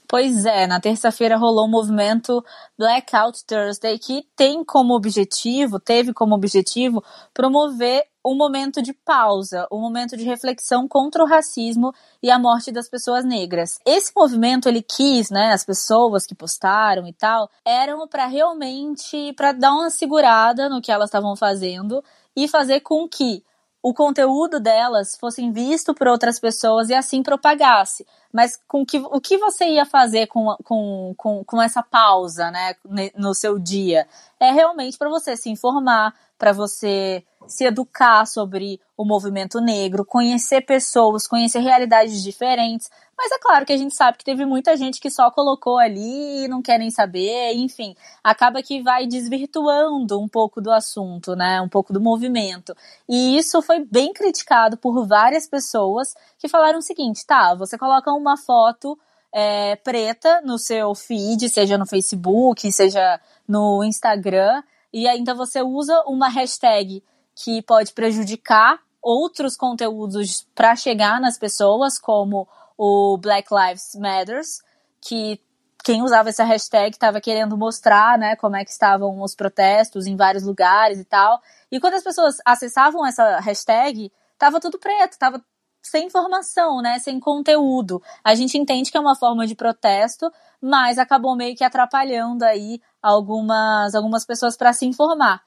Pois 0.07 0.45
é, 0.45 0.65
na 0.67 0.79
terça-feira 0.79 1.37
rolou 1.37 1.65
o 1.65 1.69
movimento 1.69 2.43
Blackout 2.77 3.43
Thursday, 3.45 3.99
que 3.99 4.25
tem 4.35 4.63
como 4.63 4.93
objetivo, 4.93 5.79
teve 5.79 6.13
como 6.13 6.33
objetivo, 6.33 7.03
promover 7.33 8.05
um 8.25 8.35
momento 8.35 8.81
de 8.81 8.93
pausa, 8.93 9.67
um 9.71 9.79
momento 9.79 10.17
de 10.17 10.23
reflexão 10.23 10.87
contra 10.87 11.23
o 11.23 11.27
racismo 11.27 11.93
e 12.21 12.29
a 12.29 12.37
morte 12.37 12.71
das 12.71 12.89
pessoas 12.89 13.23
negras. 13.23 13.79
Esse 13.85 14.11
movimento 14.15 14.67
ele 14.67 14.81
quis, 14.81 15.29
né, 15.29 15.53
as 15.53 15.65
pessoas 15.65 16.25
que 16.25 16.35
postaram 16.35 17.07
e 17.07 17.13
tal, 17.13 17.49
eram 17.65 18.05
para 18.07 18.25
realmente 18.27 19.33
para 19.33 19.53
dar 19.53 19.73
uma 19.73 19.89
segurada 19.89 20.67
no 20.67 20.81
que 20.81 20.91
elas 20.91 21.07
estavam 21.07 21.35
fazendo 21.35 22.03
e 22.35 22.47
fazer 22.47 22.81
com 22.81 23.07
que 23.07 23.43
o 23.81 23.93
conteúdo 23.93 24.59
delas 24.59 25.15
fosse 25.17 25.49
visto 25.51 25.93
por 25.93 26.07
outras 26.07 26.39
pessoas 26.39 26.89
e 26.89 26.93
assim 26.93 27.21
propagasse. 27.23 28.05
Mas 28.33 28.59
com 28.67 28.85
que, 28.85 28.97
o 28.99 29.21
que 29.21 29.37
você 29.37 29.65
ia 29.65 29.85
fazer 29.85 30.27
com, 30.27 30.55
com, 30.63 31.13
com, 31.15 31.43
com 31.43 31.61
essa 31.61 31.81
pausa 31.81 32.51
né, 32.51 32.75
no 33.15 33.33
seu 33.33 33.57
dia? 33.57 34.07
É 34.39 34.51
realmente 34.51 34.97
para 34.97 35.09
você 35.09 35.35
se 35.37 35.49
informar, 35.49 36.13
para 36.37 36.53
você 36.53 37.23
se 37.47 37.63
educar 37.65 38.25
sobre 38.25 38.79
o 38.95 39.05
movimento 39.05 39.61
negro, 39.61 40.05
conhecer 40.05 40.61
pessoas, 40.61 41.27
conhecer 41.27 41.59
realidades 41.59 42.21
diferentes, 42.21 42.89
mas 43.17 43.31
é 43.31 43.39
claro 43.39 43.65
que 43.65 43.73
a 43.73 43.77
gente 43.77 43.95
sabe 43.95 44.17
que 44.17 44.25
teve 44.25 44.45
muita 44.45 44.77
gente 44.77 44.99
que 44.99 45.09
só 45.09 45.31
colocou 45.31 45.77
ali 45.77 46.43
e 46.43 46.47
não 46.47 46.61
quer 46.61 46.77
nem 46.77 46.91
saber, 46.91 47.53
enfim, 47.55 47.95
acaba 48.23 48.61
que 48.61 48.81
vai 48.81 49.07
desvirtuando 49.07 50.19
um 50.19 50.27
pouco 50.27 50.61
do 50.61 50.71
assunto, 50.71 51.35
né? 51.35 51.59
Um 51.59 51.69
pouco 51.69 51.91
do 51.91 51.99
movimento. 51.99 52.75
E 53.09 53.37
isso 53.37 53.61
foi 53.61 53.83
bem 53.83 54.13
criticado 54.13 54.77
por 54.77 55.07
várias 55.07 55.47
pessoas 55.47 56.13
que 56.37 56.47
falaram 56.47 56.77
o 56.77 56.83
seguinte: 56.83 57.25
tá, 57.25 57.55
você 57.55 57.75
coloca 57.75 58.11
uma 58.11 58.37
foto 58.37 58.97
é, 59.33 59.75
preta 59.77 60.41
no 60.41 60.59
seu 60.59 60.93
feed, 60.93 61.49
seja 61.49 61.77
no 61.77 61.87
Facebook, 61.87 62.71
seja 62.71 63.19
no 63.47 63.83
Instagram, 63.83 64.61
e 64.97 65.07
ainda 65.07 65.35
você 65.35 65.61
usa 65.61 66.01
uma 66.07 66.27
hashtag 66.27 67.03
que 67.35 67.61
pode 67.61 67.93
prejudicar 67.93 68.79
outros 68.99 69.55
conteúdos 69.55 70.47
para 70.55 70.75
chegar 70.75 71.21
nas 71.21 71.37
pessoas, 71.37 71.99
como 71.99 72.47
o 72.75 73.15
Black 73.19 73.47
Lives 73.53 73.93
Matters, 73.93 74.63
que 74.99 75.39
quem 75.83 76.01
usava 76.01 76.29
essa 76.29 76.43
hashtag 76.43 76.95
estava 76.95 77.21
querendo 77.21 77.55
mostrar, 77.55 78.17
né, 78.17 78.35
como 78.37 78.55
é 78.55 78.65
que 78.65 78.71
estavam 78.71 79.21
os 79.21 79.35
protestos 79.35 80.07
em 80.07 80.15
vários 80.15 80.43
lugares 80.43 80.99
e 80.99 81.05
tal. 81.05 81.39
E 81.71 81.79
quando 81.79 81.93
as 81.93 82.03
pessoas 82.03 82.37
acessavam 82.43 83.05
essa 83.05 83.39
hashtag, 83.39 84.11
tava 84.35 84.59
tudo 84.59 84.79
preto, 84.79 85.15
tava 85.19 85.45
sem 85.89 86.07
informação, 86.07 86.81
né, 86.81 86.99
sem 86.99 87.19
conteúdo. 87.19 88.01
A 88.23 88.35
gente 88.35 88.57
entende 88.57 88.91
que 88.91 88.97
é 88.97 89.01
uma 89.01 89.15
forma 89.15 89.45
de 89.47 89.55
protesto, 89.55 90.31
mas 90.61 90.97
acabou 90.97 91.35
meio 91.35 91.55
que 91.55 91.63
atrapalhando 91.63 92.43
aí 92.43 92.81
algumas 93.01 93.95
algumas 93.95 94.25
pessoas 94.25 94.57
para 94.57 94.73
se 94.73 94.85
informar. 94.85 95.41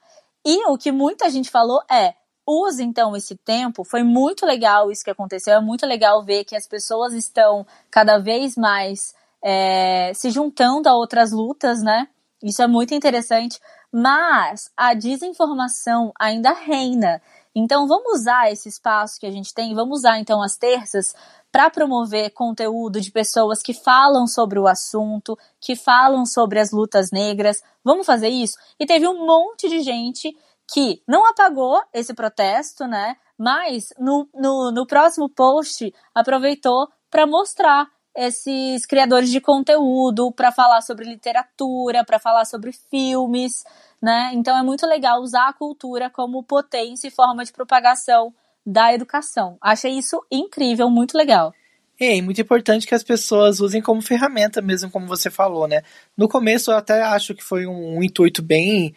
E 0.45 0.65
o 0.67 0.77
que 0.77 0.91
muita 0.91 1.29
gente 1.29 1.49
falou 1.49 1.81
é: 1.89 2.15
use 2.47 2.83
então 2.83 3.15
esse 3.15 3.35
tempo. 3.35 3.83
Foi 3.83 4.03
muito 4.03 4.45
legal 4.45 4.91
isso 4.91 5.03
que 5.03 5.11
aconteceu. 5.11 5.53
É 5.55 5.61
muito 5.61 5.85
legal 5.85 6.23
ver 6.23 6.43
que 6.43 6.55
as 6.55 6.67
pessoas 6.67 7.13
estão 7.13 7.65
cada 7.89 8.17
vez 8.17 8.55
mais 8.55 9.13
é, 9.43 10.11
se 10.13 10.29
juntando 10.29 10.89
a 10.89 10.95
outras 10.95 11.31
lutas, 11.31 11.81
né? 11.81 12.07
Isso 12.43 12.61
é 12.61 12.67
muito 12.67 12.93
interessante. 12.93 13.59
Mas 13.91 14.71
a 14.75 14.93
desinformação 14.93 16.11
ainda 16.19 16.53
reina. 16.53 17.21
Então 17.55 17.87
vamos 17.87 18.21
usar 18.21 18.51
esse 18.51 18.69
espaço 18.69 19.19
que 19.19 19.25
a 19.25 19.31
gente 19.31 19.53
tem, 19.53 19.75
vamos 19.75 19.99
usar 19.99 20.19
então 20.19 20.41
as 20.41 20.55
terças 20.55 21.13
para 21.51 21.69
promover 21.69 22.31
conteúdo 22.31 23.01
de 23.01 23.11
pessoas 23.11 23.61
que 23.61 23.73
falam 23.73 24.25
sobre 24.25 24.57
o 24.57 24.67
assunto, 24.67 25.37
que 25.59 25.75
falam 25.75 26.25
sobre 26.25 26.59
as 26.59 26.71
lutas 26.71 27.11
negras. 27.11 27.61
Vamos 27.83 28.05
fazer 28.05 28.29
isso? 28.29 28.57
E 28.79 28.85
teve 28.85 29.05
um 29.07 29.25
monte 29.25 29.67
de 29.67 29.81
gente 29.81 30.33
que 30.73 31.03
não 31.05 31.25
apagou 31.25 31.81
esse 31.93 32.13
protesto, 32.13 32.87
né? 32.87 33.17
Mas 33.37 33.89
no, 33.99 34.29
no, 34.33 34.71
no 34.71 34.87
próximo 34.87 35.27
post 35.27 35.93
aproveitou 36.15 36.87
para 37.09 37.27
mostrar 37.27 37.87
esses 38.15 38.85
criadores 38.85 39.29
de 39.29 39.39
conteúdo, 39.39 40.31
para 40.31 40.51
falar 40.51 40.81
sobre 40.81 41.05
literatura, 41.05 42.03
para 42.03 42.19
falar 42.19 42.45
sobre 42.45 42.71
filmes, 42.89 43.63
né? 44.01 44.31
Então 44.33 44.57
é 44.57 44.63
muito 44.63 44.85
legal 44.85 45.21
usar 45.21 45.47
a 45.47 45.53
cultura 45.53 46.09
como 46.09 46.43
potência 46.43 47.07
e 47.07 47.11
forma 47.11 47.43
de 47.43 47.53
propagação 47.53 48.33
da 48.65 48.93
educação. 48.93 49.57
Achei 49.61 49.91
isso 49.91 50.21
incrível, 50.31 50.89
muito 50.89 51.17
legal. 51.17 51.53
É, 51.99 52.15
e 52.17 52.21
muito 52.21 52.41
importante 52.41 52.87
que 52.87 52.95
as 52.95 53.03
pessoas 53.03 53.59
usem 53.59 53.81
como 53.81 54.01
ferramenta 54.01 54.59
mesmo, 54.61 54.89
como 54.89 55.07
você 55.07 55.29
falou, 55.29 55.67
né? 55.67 55.83
No 56.17 56.27
começo 56.27 56.71
eu 56.71 56.77
até 56.77 57.01
acho 57.01 57.35
que 57.35 57.43
foi 57.43 57.67
um, 57.67 57.97
um 57.97 58.03
intuito 58.03 58.41
bem 58.41 58.93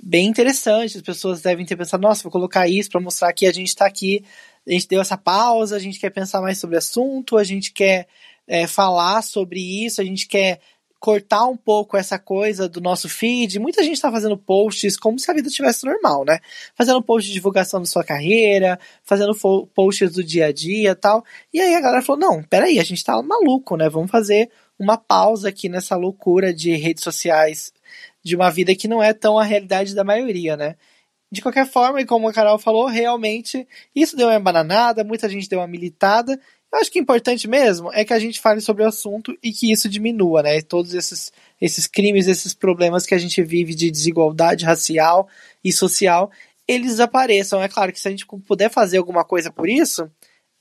bem 0.00 0.28
interessante. 0.28 0.96
As 0.96 1.02
pessoas 1.02 1.42
devem 1.42 1.66
ter 1.66 1.76
pensado, 1.76 2.02
nossa, 2.02 2.22
vou 2.22 2.30
colocar 2.30 2.68
isso 2.68 2.90
para 2.90 3.00
mostrar 3.00 3.32
que 3.32 3.46
a 3.46 3.52
gente 3.52 3.68
está 3.68 3.86
aqui, 3.86 4.24
a 4.66 4.70
gente 4.70 4.86
deu 4.86 5.00
essa 5.00 5.16
pausa, 5.16 5.76
a 5.76 5.78
gente 5.78 5.98
quer 5.98 6.10
pensar 6.10 6.40
mais 6.40 6.58
sobre 6.58 6.76
o 6.76 6.78
assunto, 6.78 7.36
a 7.36 7.44
gente 7.44 7.72
quer 7.72 8.06
é, 8.46 8.66
falar 8.66 9.22
sobre 9.22 9.60
isso, 9.84 10.00
a 10.00 10.04
gente 10.04 10.26
quer 10.26 10.60
cortar 11.04 11.44
um 11.44 11.56
pouco 11.56 11.98
essa 11.98 12.18
coisa 12.18 12.66
do 12.66 12.80
nosso 12.80 13.10
feed. 13.10 13.58
Muita 13.58 13.82
gente 13.82 13.96
está 13.96 14.10
fazendo 14.10 14.38
posts 14.38 14.96
como 14.96 15.18
se 15.18 15.30
a 15.30 15.34
vida 15.34 15.50
tivesse 15.50 15.84
normal, 15.84 16.24
né? 16.24 16.38
Fazendo 16.74 17.02
post 17.02 17.28
de 17.28 17.34
divulgação 17.34 17.78
da 17.80 17.84
sua 17.84 18.02
carreira, 18.02 18.78
fazendo 19.02 19.36
posts 19.74 20.12
do 20.12 20.24
dia 20.24 20.46
a 20.46 20.52
dia 20.52 20.94
tal. 20.94 21.22
E 21.52 21.60
aí 21.60 21.74
a 21.74 21.80
galera 21.82 22.00
falou: 22.00 22.18
não, 22.18 22.42
peraí, 22.42 22.78
a 22.78 22.84
gente 22.84 23.04
tá 23.04 23.20
maluco, 23.22 23.76
né? 23.76 23.86
Vamos 23.90 24.10
fazer 24.10 24.50
uma 24.78 24.96
pausa 24.96 25.50
aqui 25.50 25.68
nessa 25.68 25.94
loucura 25.94 26.54
de 26.54 26.74
redes 26.74 27.04
sociais, 27.04 27.70
de 28.24 28.34
uma 28.34 28.50
vida 28.50 28.74
que 28.74 28.88
não 28.88 29.02
é 29.02 29.12
tão 29.12 29.38
a 29.38 29.44
realidade 29.44 29.94
da 29.94 30.04
maioria, 30.04 30.56
né? 30.56 30.74
De 31.30 31.42
qualquer 31.42 31.66
forma, 31.66 32.00
e 32.00 32.06
como 32.06 32.28
a 32.28 32.32
Carol 32.32 32.58
falou, 32.58 32.86
realmente 32.86 33.68
isso 33.94 34.16
deu 34.16 34.28
uma 34.28 34.40
bananada, 34.40 35.04
muita 35.04 35.28
gente 35.28 35.50
deu 35.50 35.58
uma 35.58 35.66
militada, 35.66 36.40
eu 36.74 36.80
acho 36.80 36.90
que 36.90 36.98
o 36.98 37.02
importante 37.02 37.46
mesmo 37.46 37.92
é 37.92 38.04
que 38.04 38.12
a 38.12 38.18
gente 38.18 38.40
fale 38.40 38.60
sobre 38.60 38.82
o 38.82 38.88
assunto 38.88 39.36
e 39.40 39.52
que 39.52 39.70
isso 39.70 39.88
diminua, 39.88 40.42
né? 40.42 40.60
Todos 40.60 40.92
esses, 40.92 41.32
esses 41.60 41.86
crimes, 41.86 42.26
esses 42.26 42.52
problemas 42.52 43.06
que 43.06 43.14
a 43.14 43.18
gente 43.18 43.40
vive 43.42 43.74
de 43.74 43.90
desigualdade 43.90 44.64
racial 44.64 45.28
e 45.62 45.72
social, 45.72 46.30
eles 46.66 46.88
desapareçam. 46.88 47.62
É 47.62 47.68
claro 47.68 47.92
que 47.92 48.00
se 48.00 48.08
a 48.08 48.10
gente 48.10 48.26
puder 48.26 48.70
fazer 48.70 48.98
alguma 48.98 49.24
coisa 49.24 49.52
por 49.52 49.68
isso, 49.68 50.10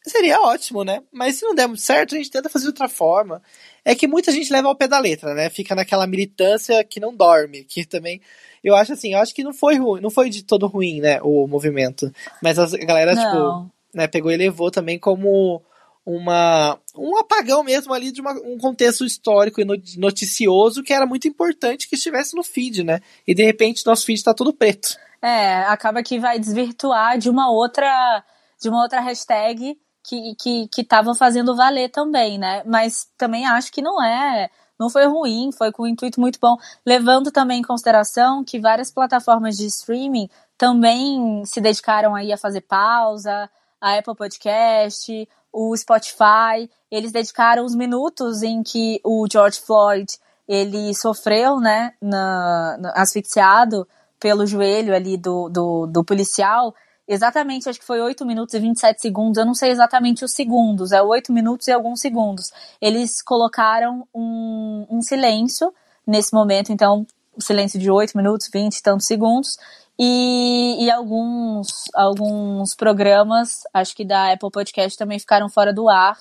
seria 0.06 0.40
ótimo, 0.40 0.84
né? 0.84 1.02
Mas 1.12 1.38
se 1.38 1.46
não 1.46 1.56
der 1.56 1.68
muito 1.68 1.82
certo, 1.82 2.14
a 2.14 2.18
gente 2.20 2.30
tenta 2.30 2.48
fazer 2.48 2.66
de 2.66 2.70
outra 2.70 2.88
forma. 2.88 3.42
É 3.84 3.96
que 3.96 4.08
muita 4.08 4.32
gente 4.32 4.54
leva 4.54 4.68
ao 4.68 4.76
pé 4.76 4.88
da 4.88 5.00
letra, 5.00 5.34
né? 5.34 5.50
Fica 5.50 5.74
naquela 5.74 6.06
militância 6.06 6.84
que 6.84 7.00
não 7.00 7.16
dorme, 7.16 7.64
que 7.64 7.86
também 7.86 8.22
eu 8.64 8.76
acho 8.76 8.94
assim, 8.94 9.14
eu 9.14 9.20
acho 9.20 9.34
que 9.34 9.44
não 9.44 9.54
foi 9.54 9.78
ruim, 9.78 10.00
não 10.00 10.12
foi 10.12 10.30
de 10.30 10.44
todo 10.44 10.68
ruim, 10.68 11.02
né, 11.02 11.20
o 11.22 11.48
movimento. 11.48 12.14
Mas 12.42 12.58
a 12.58 12.66
galera, 12.78 13.14
tipo, 13.14 13.26
não. 13.26 13.66
tipo, 13.66 13.74
né, 13.94 14.08
pegou 14.08 14.32
e 14.32 14.38
levou 14.38 14.72
também 14.72 14.98
como 14.98 15.62
uma 16.06 16.78
um 16.96 17.18
apagão 17.18 17.64
mesmo 17.64 17.94
ali 17.94 18.12
de 18.12 18.22
uma, 18.22 18.34
um 18.34 18.58
contexto 18.58 19.06
histórico 19.06 19.62
e 19.62 19.98
noticioso 19.98 20.84
que 20.84 20.94
era 20.94 21.06
muito 21.06 21.28
importante 21.28 21.88
que 21.88 21.96
estivesse 21.96 22.36
no 22.36 22.44
feed, 22.44 22.84
né? 22.84 23.00
E 23.26 23.34
de 23.34 23.44
repente 23.44 23.86
nosso 23.86 24.06
feed 24.06 24.20
está 24.20 24.34
todo 24.34 24.54
preto. 24.54 24.98
É, 25.22 25.64
acaba 25.64 26.04
que 26.04 26.20
vai 26.20 26.38
desvirtuar 26.38 27.18
de 27.18 27.30
uma 27.30 27.50
outra 27.50 28.24
de 28.62 28.70
uma 28.70 28.82
outra 28.82 29.00
hashtag 29.00 29.78
que 30.04 30.68
que 30.70 30.84
tava 30.84 31.16
fazendo 31.16 31.56
valer 31.56 31.90
também, 31.90 32.38
né? 32.38 32.64
Mas 32.66 33.08
também 33.18 33.46
acho 33.46 33.72
que 33.72 33.82
não 33.82 34.04
é 34.04 34.50
não 34.78 34.90
foi 34.90 35.06
ruim, 35.06 35.52
foi 35.52 35.72
com 35.72 35.84
um 35.84 35.88
intuito 35.88 36.20
muito 36.20 36.40
bom, 36.42 36.58
levando 36.86 37.32
também 37.32 37.60
em 37.60 37.64
consideração 37.64 38.44
que 38.44 38.60
várias 38.60 38.92
plataformas 38.92 39.56
de 39.56 39.66
streaming 39.68 40.30
também 40.58 41.46
se 41.46 41.62
dedicaram 41.62 42.16
aí 42.16 42.34
a 42.34 42.38
fazer 42.38 42.62
pausa, 42.62 43.50
a 43.80 43.98
Apple 43.98 44.16
Podcast, 44.16 45.28
o 45.54 45.78
Spotify, 45.78 46.68
eles 46.90 47.12
dedicaram 47.12 47.64
os 47.64 47.76
minutos 47.76 48.42
em 48.42 48.64
que 48.64 49.00
o 49.04 49.28
George 49.32 49.62
Floyd 49.62 50.12
ele 50.48 50.94
sofreu, 50.96 51.60
né, 51.60 51.94
na, 52.02 52.78
na, 52.80 52.92
asfixiado 52.96 53.88
pelo 54.20 54.46
joelho 54.46 54.96
ali 54.96 55.16
do, 55.16 55.48
do, 55.50 55.86
do, 55.86 56.04
policial, 56.04 56.74
exatamente, 57.08 57.70
acho 57.70 57.80
que 57.80 57.86
foi 57.86 58.02
8 58.02 58.26
minutos 58.26 58.54
e 58.54 58.60
27 58.60 59.02
segundos, 59.02 59.38
eu 59.38 59.46
não 59.46 59.54
sei 59.54 59.70
exatamente 59.70 60.26
os 60.26 60.34
segundos, 60.34 60.92
é 60.92 61.02
8 61.02 61.32
minutos 61.32 61.68
e 61.68 61.72
alguns 61.72 62.02
segundos. 62.02 62.52
Eles 62.82 63.22
colocaram 63.22 64.08
um, 64.14 64.86
um 64.90 65.02
silêncio 65.02 65.74
nesse 66.06 66.34
momento, 66.34 66.72
então, 66.72 67.06
silêncio 67.40 67.80
de 67.80 67.90
8 67.90 68.16
minutos, 68.18 68.50
20 68.52 68.76
e 68.76 68.82
tantos 68.82 69.08
segundos, 69.08 69.58
e, 70.00 70.86
e 70.86 70.92
alguns, 70.92 71.68
alguns 71.94 72.76
programas, 72.76 73.62
acho 73.74 73.96
que 73.96 74.04
da 74.04 74.34
Apple 74.34 74.52
Podcast, 74.52 74.98
também 74.98 75.20
ficaram 75.20 75.50
fora 75.50 75.74
do 75.74 75.90
ar 75.90 76.18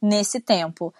nesse 0.00 0.40
tempo. 0.40 0.94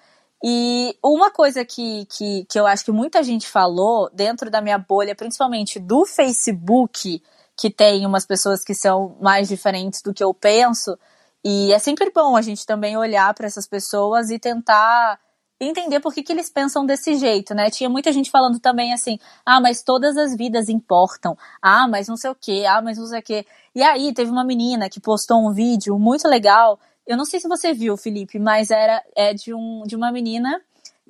E 0.44 0.96
uma 1.02 1.30
coisa 1.30 1.64
que, 1.64 2.06
que, 2.06 2.44
que 2.48 2.58
eu 2.58 2.66
acho 2.66 2.84
que 2.84 2.92
muita 2.92 3.22
gente 3.22 3.48
falou 3.48 4.10
dentro 4.12 4.50
da 4.50 4.60
minha 4.60 4.78
bolha, 4.78 5.14
principalmente 5.14 5.78
do 5.78 6.04
Facebook, 6.04 7.22
que 7.56 7.70
tem 7.70 8.04
umas 8.04 8.26
pessoas 8.26 8.62
que 8.62 8.74
são 8.74 9.16
mais 9.20 9.48
diferentes 9.48 10.02
do 10.02 10.12
que 10.12 10.22
eu 10.22 10.34
penso, 10.34 10.98
e 11.44 11.72
é 11.72 11.78
sempre 11.78 12.10
bom 12.10 12.36
a 12.36 12.42
gente 12.42 12.66
também 12.66 12.96
olhar 12.96 13.32
para 13.32 13.46
essas 13.46 13.66
pessoas 13.66 14.30
e 14.30 14.38
tentar 14.38 15.18
entender 15.60 16.00
por 16.00 16.12
que, 16.12 16.22
que 16.22 16.32
eles 16.32 16.50
pensam 16.50 16.84
desse 16.84 17.14
jeito, 17.16 17.54
né? 17.54 17.70
Tinha 17.70 17.88
muita 17.88 18.12
gente 18.12 18.30
falando 18.30 18.60
também 18.60 18.92
assim, 18.92 19.18
ah, 19.44 19.60
mas 19.60 19.82
todas 19.82 20.16
as 20.16 20.36
vidas 20.36 20.68
importam, 20.68 21.36
ah, 21.62 21.88
mas 21.88 22.08
não 22.08 22.16
sei 22.16 22.30
o 22.30 22.34
que, 22.34 22.66
ah, 22.66 22.82
mas 22.82 22.98
não 22.98 23.06
sei 23.06 23.20
o 23.20 23.22
que. 23.22 23.46
E 23.74 23.82
aí 23.82 24.12
teve 24.12 24.30
uma 24.30 24.44
menina 24.44 24.88
que 24.88 25.00
postou 25.00 25.46
um 25.46 25.52
vídeo 25.52 25.98
muito 25.98 26.28
legal, 26.28 26.78
eu 27.06 27.16
não 27.16 27.24
sei 27.24 27.38
se 27.38 27.48
você 27.48 27.72
viu, 27.72 27.96
Felipe, 27.96 28.38
mas 28.38 28.70
era 28.70 29.02
é 29.14 29.32
de, 29.32 29.54
um, 29.54 29.84
de 29.86 29.94
uma 29.94 30.10
menina 30.10 30.60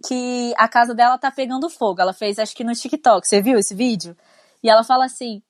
que 0.07 0.53
a 0.59 0.69
casa 0.69 0.95
dela 0.95 1.17
tá 1.17 1.31
pegando 1.31 1.71
fogo. 1.71 2.03
Ela 2.03 2.13
fez, 2.13 2.39
acho 2.39 2.55
que 2.55 2.63
no 2.63 2.75
TikTok, 2.75 3.27
você 3.27 3.41
viu 3.41 3.59
esse 3.59 3.75
vídeo? 3.75 4.15
E 4.63 4.69
ela 4.69 4.85
fala 4.85 5.07
assim, 5.07 5.43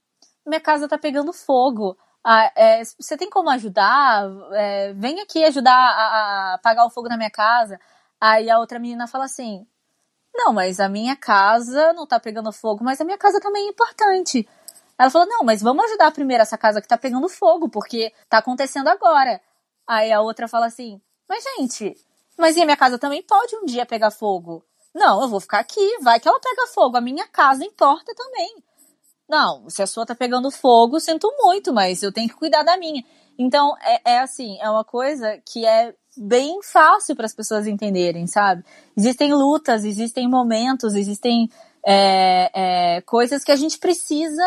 minha 0.47 0.61
casa 0.61 0.89
tá 0.89 0.97
pegando 0.97 1.33
fogo. 1.33 1.99
Ah, 2.25 2.53
é, 2.57 2.83
você 2.85 3.17
tem 3.17 3.29
como 3.29 3.51
ajudar? 3.51 4.25
É, 4.53 4.93
vem 4.95 5.21
aqui 5.21 5.45
ajudar 5.45 5.75
a, 5.75 6.53
a 6.53 6.55
apagar 6.55 6.87
o 6.87 6.91
fogo 6.91 7.09
na 7.09 7.17
minha 7.17 7.31
casa. 7.31 7.81
Aí 8.21 8.51
a 8.51 8.59
outra 8.59 8.79
menina 8.79 9.07
fala 9.07 9.25
assim: 9.25 9.67
Não, 10.35 10.53
mas 10.53 10.81
a 10.81 10.89
minha 10.89 11.17
casa 11.17 11.93
não 11.93 12.07
tá 12.07 12.19
pegando 12.19 12.53
fogo, 12.53 12.85
mas 12.85 13.01
a 13.01 13.05
minha 13.05 13.19
casa 13.19 13.41
também 13.41 13.67
é 13.67 13.71
importante. 13.71 14.49
Ela 14.99 15.11
falou: 15.11 15.29
Não, 15.29 15.45
mas 15.45 15.63
vamos 15.63 15.85
ajudar 15.85 16.13
primeiro 16.13 16.43
essa 16.43 16.59
casa 16.59 16.81
que 16.81 16.89
tá 16.89 16.97
pegando 16.97 17.29
fogo, 17.29 17.69
porque 17.69 18.13
tá 18.29 18.39
acontecendo 18.39 18.89
agora. 18.89 19.41
Aí 19.87 20.13
a 20.13 20.21
outra 20.21 20.49
fala 20.49 20.67
assim: 20.67 21.01
Mas 21.29 21.45
gente, 21.45 21.95
mas 22.39 22.57
e 22.57 22.63
a 22.63 22.65
minha 22.65 22.77
casa 22.77 22.99
também 22.99 23.23
pode 23.23 23.57
um 23.57 23.65
dia 23.65 23.87
pegar 23.87 24.11
fogo? 24.11 24.65
Não, 24.95 25.23
eu 25.23 25.29
vou 25.29 25.41
ficar 25.41 25.59
aqui, 25.59 25.99
vai 26.01 26.19
que 26.19 26.27
ela 26.27 26.41
pega 26.41 26.67
fogo, 26.69 26.97
a 26.97 27.01
minha 27.01 27.27
casa 27.29 27.65
importa 27.65 28.15
também. 28.15 28.65
Não, 29.29 29.69
se 29.69 29.83
a 29.83 29.87
sua 29.87 30.07
tá 30.07 30.15
pegando 30.15 30.51
fogo, 30.51 31.01
sinto 31.01 31.31
muito, 31.39 31.73
mas 31.73 32.03
eu 32.03 32.13
tenho 32.13 32.29
que 32.29 32.35
cuidar 32.37 32.63
da 32.63 32.77
minha. 32.77 33.05
Então, 33.39 33.75
é, 33.83 34.13
é 34.15 34.19
assim, 34.21 34.59
é 34.61 34.71
uma 34.71 34.85
coisa 34.85 35.39
que 35.45 35.65
é 35.67 35.95
bem 36.17 36.61
fácil 36.63 37.15
para 37.15 37.27
as 37.27 37.35
pessoas 37.35 37.67
entenderem, 37.67 38.27
sabe? 38.27 38.65
Existem 38.97 39.35
lutas, 39.35 39.85
existem 39.85 40.29
momentos, 40.29 40.95
existem 40.95 41.51
é, 41.87 42.51
é, 42.97 43.01
coisas 43.03 43.45
que 43.45 43.53
a 43.53 43.57
gente 43.57 43.79
precisa, 43.79 44.43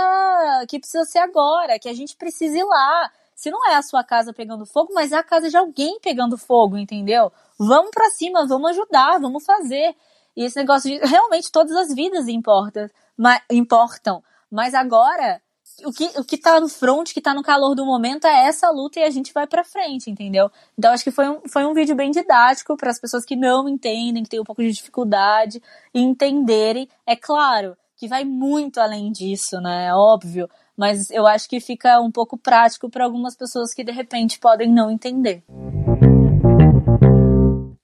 que 0.67 0.79
precisa 0.79 1.05
ser 1.05 1.19
agora, 1.19 1.79
que 1.79 1.87
a 1.87 1.93
gente 1.93 2.15
precisa 2.15 2.57
ir 2.57 2.63
lá. 2.63 3.11
Se 3.35 3.49
não 3.49 3.65
é 3.69 3.75
a 3.75 3.81
sua 3.81 4.03
casa 4.03 4.33
pegando 4.33 4.65
fogo, 4.65 4.91
mas 4.93 5.11
é 5.11 5.17
a 5.17 5.23
casa 5.23 5.49
de 5.49 5.55
alguém 5.55 5.99
pegando 6.01 6.37
fogo, 6.37 6.77
entendeu? 6.77 7.31
Vamos 7.57 7.91
para 7.91 8.09
cima, 8.09 8.45
vamos 8.45 8.71
ajudar, 8.71 9.19
vamos 9.19 9.45
fazer. 9.45 9.95
E 10.35 10.43
esse 10.43 10.57
negócio 10.57 10.89
de 10.89 10.97
realmente 11.05 11.51
todas 11.51 11.75
as 11.75 11.93
vidas 11.93 12.27
importam, 12.27 12.89
mas, 13.15 13.41
importam. 13.49 14.23
Mas 14.51 14.73
agora 14.73 15.41
o 15.85 15.91
que, 15.91 16.05
o 16.19 16.23
que 16.23 16.37
tá 16.37 16.59
no 16.59 16.67
front, 16.67 17.13
que 17.13 17.21
tá 17.21 17.33
no 17.33 17.43
calor 17.43 17.75
do 17.75 17.85
momento 17.85 18.25
é 18.25 18.47
essa 18.47 18.69
luta 18.69 18.99
e 18.99 19.03
a 19.03 19.09
gente 19.09 19.33
vai 19.33 19.47
pra 19.47 19.63
frente, 19.63 20.09
entendeu? 20.09 20.51
Então 20.77 20.91
acho 20.91 21.03
que 21.03 21.11
foi 21.11 21.29
um, 21.29 21.41
foi 21.47 21.65
um 21.65 21.73
vídeo 21.73 21.95
bem 21.95 22.11
didático 22.11 22.75
para 22.77 22.89
as 22.89 22.99
pessoas 22.99 23.25
que 23.25 23.35
não 23.35 23.67
entendem, 23.67 24.23
que 24.23 24.29
têm 24.29 24.39
um 24.39 24.43
pouco 24.45 24.61
de 24.61 24.71
dificuldade 24.71 25.61
em 25.93 26.09
entenderem. 26.09 26.87
É 27.05 27.15
claro 27.15 27.77
que 27.95 28.07
vai 28.07 28.23
muito 28.23 28.79
além 28.79 29.11
disso, 29.11 29.59
né? 29.59 29.87
É 29.87 29.93
óbvio. 29.93 30.49
mas 30.77 31.09
eu 31.11 31.27
acho 31.27 31.49
que 31.49 31.59
fica 31.59 31.99
um 31.99 32.11
pouco 32.11 32.37
prático 32.37 32.89
para 32.89 33.03
algumas 33.03 33.35
pessoas 33.35 33.73
que 33.73 33.83
de 33.83 33.91
repente 33.91 34.39
podem 34.39 34.71
não 34.71 34.89
entender. 34.89 35.43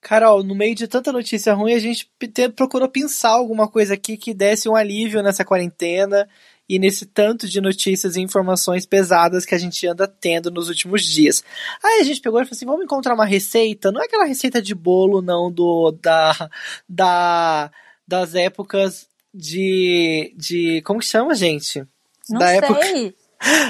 Carol, 0.05 0.43
no 0.43 0.53
meio 0.53 0.75
de 0.75 0.87
tanta 0.87 1.11
notícia 1.11 1.51
ruim, 1.55 1.73
a 1.73 1.79
gente 1.79 2.07
procurou 2.55 2.87
pensar 2.87 3.31
alguma 3.31 3.67
coisa 3.67 3.95
aqui 3.95 4.15
que 4.15 4.35
desse 4.35 4.69
um 4.69 4.75
alívio 4.75 5.23
nessa 5.23 5.43
quarentena 5.43 6.29
e 6.67 6.79
nesse 6.79 7.05
tanto 7.05 7.47
de 7.47 7.61
notícias 7.61 8.15
e 8.15 8.21
informações 8.21 8.85
pesadas 8.85 9.45
que 9.45 9.53
a 9.53 9.57
gente 9.57 9.85
anda 9.87 10.07
tendo 10.07 10.49
nos 10.49 10.67
últimos 10.67 11.03
dias. 11.03 11.43
Aí 11.83 12.01
a 12.01 12.03
gente 12.03 12.21
pegou 12.21 12.41
e 12.41 12.45
falou 12.45 12.55
assim: 12.55 12.65
vamos 12.65 12.83
encontrar 12.83 13.13
uma 13.13 13.25
receita, 13.25 13.91
não 13.91 14.01
é 14.01 14.05
aquela 14.05 14.25
receita 14.25 14.61
de 14.61 14.73
bolo, 14.73 15.21
não, 15.21 15.51
do 15.51 15.91
da, 15.91 16.49
da 16.87 17.71
das 18.07 18.35
épocas 18.35 19.07
de. 19.33 20.33
de 20.37 20.81
como 20.83 20.99
que 20.99 21.05
chama, 21.05 21.35
gente? 21.35 21.85
Não 22.29 22.39
da 22.39 22.47
sei. 22.47 22.57
época. 22.57 23.15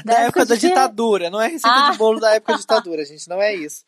Da, 0.05 0.13
da 0.13 0.19
época, 0.21 0.45
da 0.45 0.55
ditadura. 0.55 1.29
Não 1.29 1.41
é 1.41 1.47
receita 1.47 1.87
ah. 1.87 1.91
de 1.91 1.97
bolo 1.97 2.19
da 2.19 2.35
época 2.35 2.53
da 2.53 2.59
ditadura, 2.59 3.03
gente. 3.03 3.27
Não 3.27 3.41
é 3.41 3.53
isso 3.55 3.83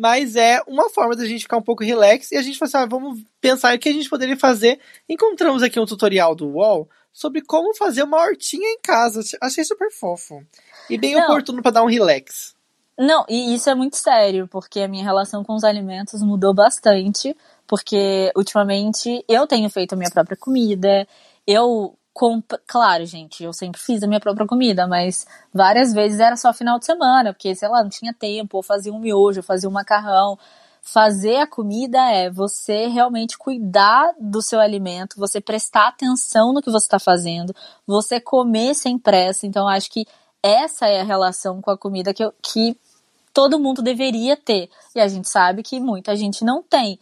mas 0.00 0.34
é 0.34 0.62
uma 0.66 0.88
forma 0.88 1.14
da 1.14 1.26
gente 1.26 1.42
ficar 1.42 1.58
um 1.58 1.62
pouco 1.62 1.84
relax 1.84 2.32
e 2.32 2.36
a 2.36 2.42
gente 2.42 2.58
falou 2.58 2.68
assim, 2.68 2.78
ah, 2.78 2.86
vamos 2.86 3.22
pensar 3.38 3.74
o 3.74 3.78
que 3.78 3.90
a 3.90 3.92
gente 3.92 4.08
poderia 4.08 4.36
fazer. 4.36 4.80
Encontramos 5.06 5.62
aqui 5.62 5.78
um 5.78 5.84
tutorial 5.84 6.34
do 6.34 6.48
UOL 6.48 6.88
sobre 7.12 7.42
como 7.42 7.74
fazer 7.74 8.02
uma 8.02 8.18
hortinha 8.18 8.68
em 8.68 8.78
casa. 8.80 9.20
Achei 9.40 9.64
super 9.64 9.90
fofo. 9.90 10.44
E 10.88 10.98
bem 10.98 11.14
Não. 11.14 11.24
oportuno 11.24 11.62
para 11.62 11.72
dar 11.72 11.82
um 11.82 11.88
relax. 11.88 12.54
Não, 12.98 13.24
e 13.28 13.54
isso 13.54 13.70
é 13.70 13.74
muito 13.74 13.96
sério, 13.96 14.46
porque 14.48 14.80
a 14.80 14.88
minha 14.88 15.02
relação 15.02 15.42
com 15.42 15.54
os 15.54 15.64
alimentos 15.64 16.20
mudou 16.20 16.52
bastante, 16.52 17.34
porque 17.66 18.30
ultimamente 18.36 19.24
eu 19.26 19.46
tenho 19.46 19.70
feito 19.70 19.94
a 19.94 19.96
minha 19.96 20.10
própria 20.10 20.36
comida, 20.36 21.08
eu 21.46 21.96
Claro, 22.66 23.06
gente, 23.06 23.42
eu 23.42 23.52
sempre 23.52 23.80
fiz 23.80 24.02
a 24.02 24.06
minha 24.06 24.20
própria 24.20 24.46
comida, 24.46 24.86
mas 24.86 25.26
várias 25.54 25.92
vezes 25.94 26.20
era 26.20 26.36
só 26.36 26.52
final 26.52 26.78
de 26.78 26.84
semana, 26.84 27.32
porque, 27.32 27.54
sei 27.54 27.68
lá, 27.68 27.82
não 27.82 27.88
tinha 27.88 28.12
tempo, 28.12 28.58
ou 28.58 28.62
fazia 28.62 28.92
um 28.92 28.98
miojo, 28.98 29.40
ou 29.40 29.44
fazia 29.44 29.68
um 29.68 29.72
macarrão. 29.72 30.38
Fazer 30.82 31.36
a 31.36 31.46
comida 31.46 31.98
é 32.10 32.30
você 32.30 32.86
realmente 32.86 33.36
cuidar 33.36 34.12
do 34.18 34.40
seu 34.40 34.58
alimento, 34.58 35.18
você 35.18 35.40
prestar 35.40 35.88
atenção 35.88 36.52
no 36.52 36.62
que 36.62 36.70
você 36.70 36.86
está 36.86 36.98
fazendo, 36.98 37.54
você 37.86 38.18
comer 38.20 38.74
sem 38.74 38.98
pressa. 38.98 39.46
Então, 39.46 39.68
acho 39.68 39.90
que 39.90 40.06
essa 40.42 40.86
é 40.86 41.00
a 41.00 41.04
relação 41.04 41.60
com 41.60 41.70
a 41.70 41.78
comida 41.78 42.14
que, 42.14 42.24
eu, 42.24 42.32
que 42.42 42.76
todo 43.32 43.60
mundo 43.60 43.82
deveria 43.82 44.36
ter. 44.36 44.70
E 44.94 45.00
a 45.00 45.08
gente 45.08 45.28
sabe 45.28 45.62
que 45.62 45.78
muita 45.78 46.16
gente 46.16 46.44
não 46.44 46.62
tem. 46.62 46.98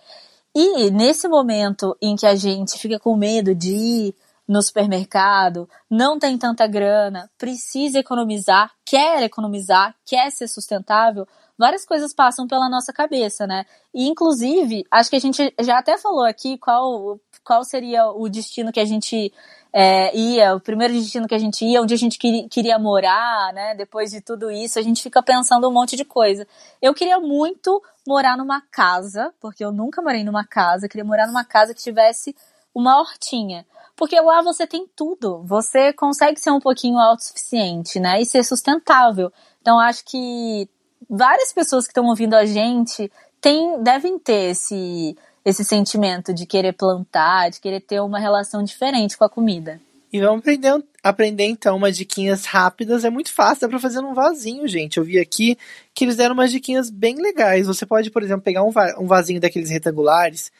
E 0.55 0.91
nesse 0.91 1.29
momento 1.29 1.97
em 2.03 2.17
que 2.17 2.27
a 2.27 2.35
gente 2.35 2.79
fica 2.79 2.99
com 2.99 3.17
medo 3.17 3.55
de 3.55 3.75
ir 3.75 4.15
no 4.47 4.63
supermercado, 4.63 5.69
não 5.91 6.19
tem 6.19 6.39
tanta 6.39 6.67
grana, 6.67 7.31
precisa 7.37 7.99
economizar, 7.99 8.73
quer 8.85 9.23
economizar, 9.23 9.95
quer 10.07 10.31
ser 10.33 10.49
sustentável, 10.49 11.29
várias 11.59 11.85
coisas 11.85 12.15
passam 12.15 12.47
pela 12.47 12.69
nossa 12.69 12.93
cabeça, 12.93 13.47
né? 13.47 13.67
E 13.93 14.07
inclusive, 14.07 14.87
acho 14.91 15.11
que 15.11 15.17
a 15.17 15.21
gente 15.21 15.53
já 15.61 15.79
até 15.79 15.99
falou 15.99 16.25
aqui 16.25 16.57
qual, 16.57 17.19
qual 17.43 17.65
seria 17.65 18.07
o 18.11 18.29
destino 18.29 18.71
que 18.71 18.81
a 18.81 18.85
gente 18.85 19.33
é, 19.73 20.17
ia, 20.17 20.55
o 20.55 20.61
primeiro 20.61 20.95
destino 20.95 21.27
que 21.27 21.35
a 21.35 21.39
gente 21.39 21.65
ia, 21.65 21.83
onde 21.83 21.93
a 21.93 21.99
gente 21.99 22.19
queria, 22.19 22.49
queria 22.49 22.79
morar, 22.79 23.53
né? 23.53 23.75
Depois 23.75 24.11
de 24.11 24.21
tudo 24.21 24.51
isso, 24.51 24.79
a 24.79 24.83
gente 24.83 25.03
fica 25.03 25.23
pensando 25.23 25.69
um 25.69 25.73
monte 25.73 25.97
de 25.97 26.05
coisa. 26.05 26.47
Eu 26.81 26.95
queria 26.95 27.19
muito 27.19 27.83
morar 28.07 28.37
numa 28.37 28.61
casa, 28.71 29.35
porque 29.41 29.65
eu 29.65 29.73
nunca 29.73 30.01
morei 30.01 30.25
numa 30.25 30.45
casa, 30.45 30.89
queria 30.89 31.05
morar 31.05 31.27
numa 31.27 31.45
casa 31.45 31.75
que 31.75 31.83
tivesse 31.83 32.35
uma 32.75 32.99
hortinha. 32.99 33.67
Porque 33.97 34.19
lá 34.21 34.41
você 34.43 34.67
tem 34.67 34.87
tudo. 34.95 35.43
Você 35.45 35.93
consegue 35.93 36.39
ser 36.39 36.53
um 36.53 36.61
pouquinho 36.61 36.99
autossuficiente, 36.99 37.99
né? 37.99 38.21
E 38.21 38.25
ser 38.25 38.45
sustentável. 38.45 39.33
Então 39.61 39.81
acho 39.81 40.05
que 40.05 40.69
várias 41.09 41.53
pessoas 41.53 41.85
que 41.85 41.91
estão 41.91 42.07
ouvindo 42.07 42.35
a 42.35 42.45
gente 42.45 43.11
tem, 43.41 43.83
devem 43.83 44.19
ter 44.19 44.51
esse, 44.51 45.17
esse 45.45 45.65
sentimento 45.65 46.33
de 46.33 46.47
querer 46.47 46.73
plantar, 46.73 47.51
de 47.51 47.61
querer 47.61 47.81
ter 47.81 48.01
uma 48.01 48.19
relação 48.19 48.63
diferente 48.63 49.17
com 49.17 49.25
a 49.25 49.31
comida. 49.31 49.81
E 50.11 50.21
vamos 50.21 50.41
aprender, 50.41 50.85
aprender 51.03 51.45
então 51.45 51.77
umas 51.77 51.97
diquinhas 51.97 52.47
rápidas. 52.47 53.05
É 53.05 53.11
muito 53.11 53.33
fácil, 53.33 53.63
dá 53.63 53.69
pra 53.69 53.79
fazer 53.79 54.01
num 54.01 54.15
vasinho, 54.15 54.67
gente. 54.67 54.97
Eu 54.97 55.05
vi 55.05 55.19
aqui 55.19 55.59
que 55.95 56.05
eles 56.05 56.17
deram 56.17 56.35
umas 56.35 56.51
diquinhas 56.51 56.89
bem 56.89 57.17
legais. 57.17 57.67
Você 57.67 57.85
pode, 57.85 58.11
por 58.11 58.23
exemplo, 58.23 58.43
pegar 58.43 58.63
um, 58.63 58.73
um 58.99 59.07
vasinho 59.07 59.41
daqueles 59.41 59.69
retangulares, 59.69 60.51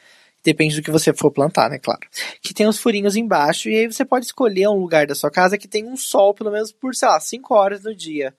Depende 0.45 0.77
do 0.77 0.83
que 0.83 0.91
você 0.91 1.13
for 1.13 1.31
plantar, 1.31 1.69
né? 1.69 1.79
Claro. 1.79 2.01
Que 2.41 2.55
tem 2.55 2.67
uns 2.67 2.79
furinhos 2.79 3.17
embaixo, 3.17 3.69
e 3.69 3.75
aí 3.77 3.87
você 3.87 4.05
pode 4.05 4.27
escolher 4.27 4.69
um 4.69 4.81
lugar 4.81 5.07
da 5.07 5.15
sua 5.15 5.31
casa 5.31 5.59
que 5.59 5.67
tem 5.67 5.87
um 5.87 5.97
sol, 5.97 6.33
pelo 6.33 6.51
menos 6.51 6.73
por, 6.73 6.95
sei 6.95 7.09
lá, 7.09 7.19
5 7.19 7.55
horas 7.55 7.83
no 7.83 7.95
dia. 7.95 8.35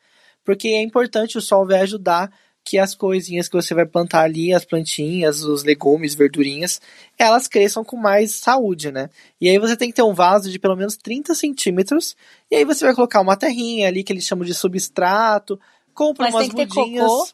Porque 0.50 0.70
é 0.70 0.82
importante, 0.82 1.38
o 1.38 1.42
sol 1.42 1.64
vai 1.64 1.82
ajudar 1.82 2.32
que 2.66 2.80
as 2.80 2.96
coisinhas 2.96 3.48
que 3.48 3.56
você 3.56 3.76
vai 3.76 3.86
plantar 3.86 4.22
ali, 4.22 4.52
as 4.52 4.66
plantinhas, 4.66 5.44
os 5.44 5.64
legumes, 5.64 6.16
verdurinhas, 6.16 6.82
elas 7.20 7.48
cresçam 7.48 7.84
com 7.84 7.96
mais 7.96 8.38
saúde, 8.38 8.92
né? 8.92 9.12
E 9.40 9.48
aí 9.48 9.60
você 9.60 9.78
tem 9.78 9.90
que 9.90 9.96
ter 9.96 10.02
um 10.02 10.12
vaso 10.12 10.50
de 10.50 10.58
pelo 10.58 10.76
menos 10.76 10.98
30 10.98 11.36
centímetros, 11.36 12.16
e 12.50 12.56
aí 12.56 12.66
você 12.66 12.84
vai 12.84 12.96
colocar 12.96 13.22
uma 13.22 13.38
terrinha 13.38 13.88
ali 13.88 14.04
que 14.04 14.12
eles 14.12 14.26
chamam 14.26 14.44
de 14.44 14.56
substrato, 14.56 15.60
compra 15.94 16.26
Mas 16.26 16.34
umas 16.34 16.50
tem 16.50 16.66
que 16.66 16.80
mudinhas. 16.80 17.06
Ter 17.06 17.08
cocô 17.08 17.28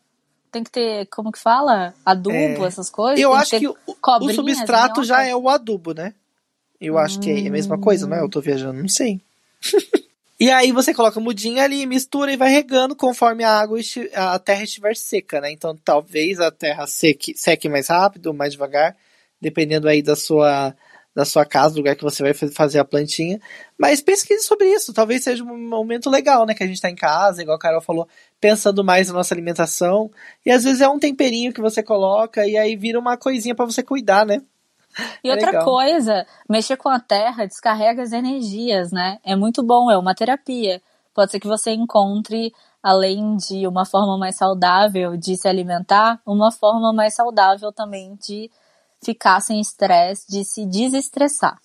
tem 0.51 0.63
que 0.65 0.71
ter, 0.71 1.05
como 1.05 1.31
que 1.31 1.39
fala? 1.39 1.93
Adubo, 2.05 2.35
é, 2.35 2.67
essas 2.67 2.89
coisas? 2.89 3.17
Eu 3.17 3.33
acho 3.33 3.51
que, 3.51 3.59
que 3.61 3.67
o, 3.67 4.33
substrato 4.33 5.05
já 5.05 5.23
é 5.23 5.33
o 5.33 5.47
adubo, 5.47 5.93
né? 5.93 6.13
Eu 6.81 6.95
hum. 6.95 6.97
acho 6.97 7.17
que 7.21 7.31
é 7.31 7.47
a 7.47 7.51
mesma 7.51 7.79
coisa, 7.79 8.05
não 8.05 8.17
é? 8.17 8.19
Eu 8.19 8.29
tô 8.29 8.41
viajando, 8.41 8.81
não 8.81 8.89
sei. 8.89 9.21
e 10.39 10.51
aí 10.51 10.71
você 10.71 10.93
coloca 10.93 11.19
mudinha 11.19 11.63
ali, 11.63 11.85
mistura 11.85 12.31
e 12.31 12.37
vai 12.37 12.49
regando 12.49 12.95
conforme 12.95 13.43
a 13.43 13.51
água, 13.51 13.79
a 14.13 14.39
terra 14.39 14.63
estiver 14.63 14.95
seca, 14.95 15.39
né? 15.39 15.51
Então 15.51 15.75
talvez 15.83 16.39
a 16.39 16.51
terra 16.51 16.85
seque, 16.87 17.33
seque 17.37 17.69
mais 17.69 17.87
rápido, 17.87 18.33
mais 18.33 18.53
devagar, 18.53 18.95
dependendo 19.41 19.87
aí 19.87 20.01
da 20.01 20.15
sua 20.15 20.75
da 21.15 21.23
sua 21.23 21.45
casa, 21.45 21.73
do 21.73 21.77
lugar 21.77 21.95
que 21.95 22.03
você 22.03 22.21
vai 22.21 22.33
fazer 22.33 22.77
a 22.77 22.83
plantinha. 22.83 23.39
Mas 23.79 24.01
pesquise 24.01 24.43
sobre 24.43 24.67
isso. 24.67 24.93
Talvez 24.93 25.23
seja 25.23 25.45
um 25.45 25.57
momento 25.69 26.09
legal, 26.09 26.45
né? 26.45 26.53
Que 26.53 26.63
a 26.63 26.67
gente 26.67 26.81
tá 26.81 26.89
em 26.89 26.95
casa, 26.95 27.41
igual 27.41 27.55
a 27.55 27.59
Carol 27.59 27.79
falou, 27.79 28.05
pensando 28.41 28.83
mais 28.83 29.07
na 29.07 29.13
nossa 29.13 29.33
alimentação. 29.33 30.11
E 30.45 30.51
às 30.51 30.65
vezes 30.65 30.81
é 30.81 30.89
um 30.89 30.99
temperinho 30.99 31.53
que 31.53 31.61
você 31.61 31.81
coloca 31.81 32.45
e 32.45 32.57
aí 32.57 32.75
vira 32.75 32.99
uma 32.99 33.15
coisinha 33.15 33.55
para 33.55 33.63
você 33.63 33.81
cuidar, 33.81 34.25
né? 34.25 34.41
E 35.23 35.29
é 35.29 35.33
outra 35.33 35.51
legal. 35.51 35.65
coisa, 35.65 36.25
mexer 36.49 36.77
com 36.77 36.89
a 36.89 36.99
terra 36.99 37.45
descarrega 37.45 38.01
as 38.01 38.11
energias, 38.11 38.91
né? 38.91 39.19
É 39.23 39.35
muito 39.35 39.63
bom, 39.63 39.89
é 39.91 39.97
uma 39.97 40.15
terapia. 40.15 40.81
Pode 41.13 41.31
ser 41.31 41.39
que 41.39 41.47
você 41.47 41.71
encontre, 41.71 42.53
além 42.83 43.37
de 43.37 43.67
uma 43.67 43.85
forma 43.85 44.17
mais 44.17 44.37
saudável 44.37 45.17
de 45.17 45.35
se 45.37 45.47
alimentar, 45.47 46.21
uma 46.25 46.51
forma 46.51 46.93
mais 46.93 47.15
saudável 47.15 47.71
também 47.71 48.17
de 48.25 48.51
ficar 49.03 49.39
sem 49.39 49.59
estresse, 49.59 50.27
de 50.29 50.43
se 50.43 50.65
desestressar. 50.65 51.59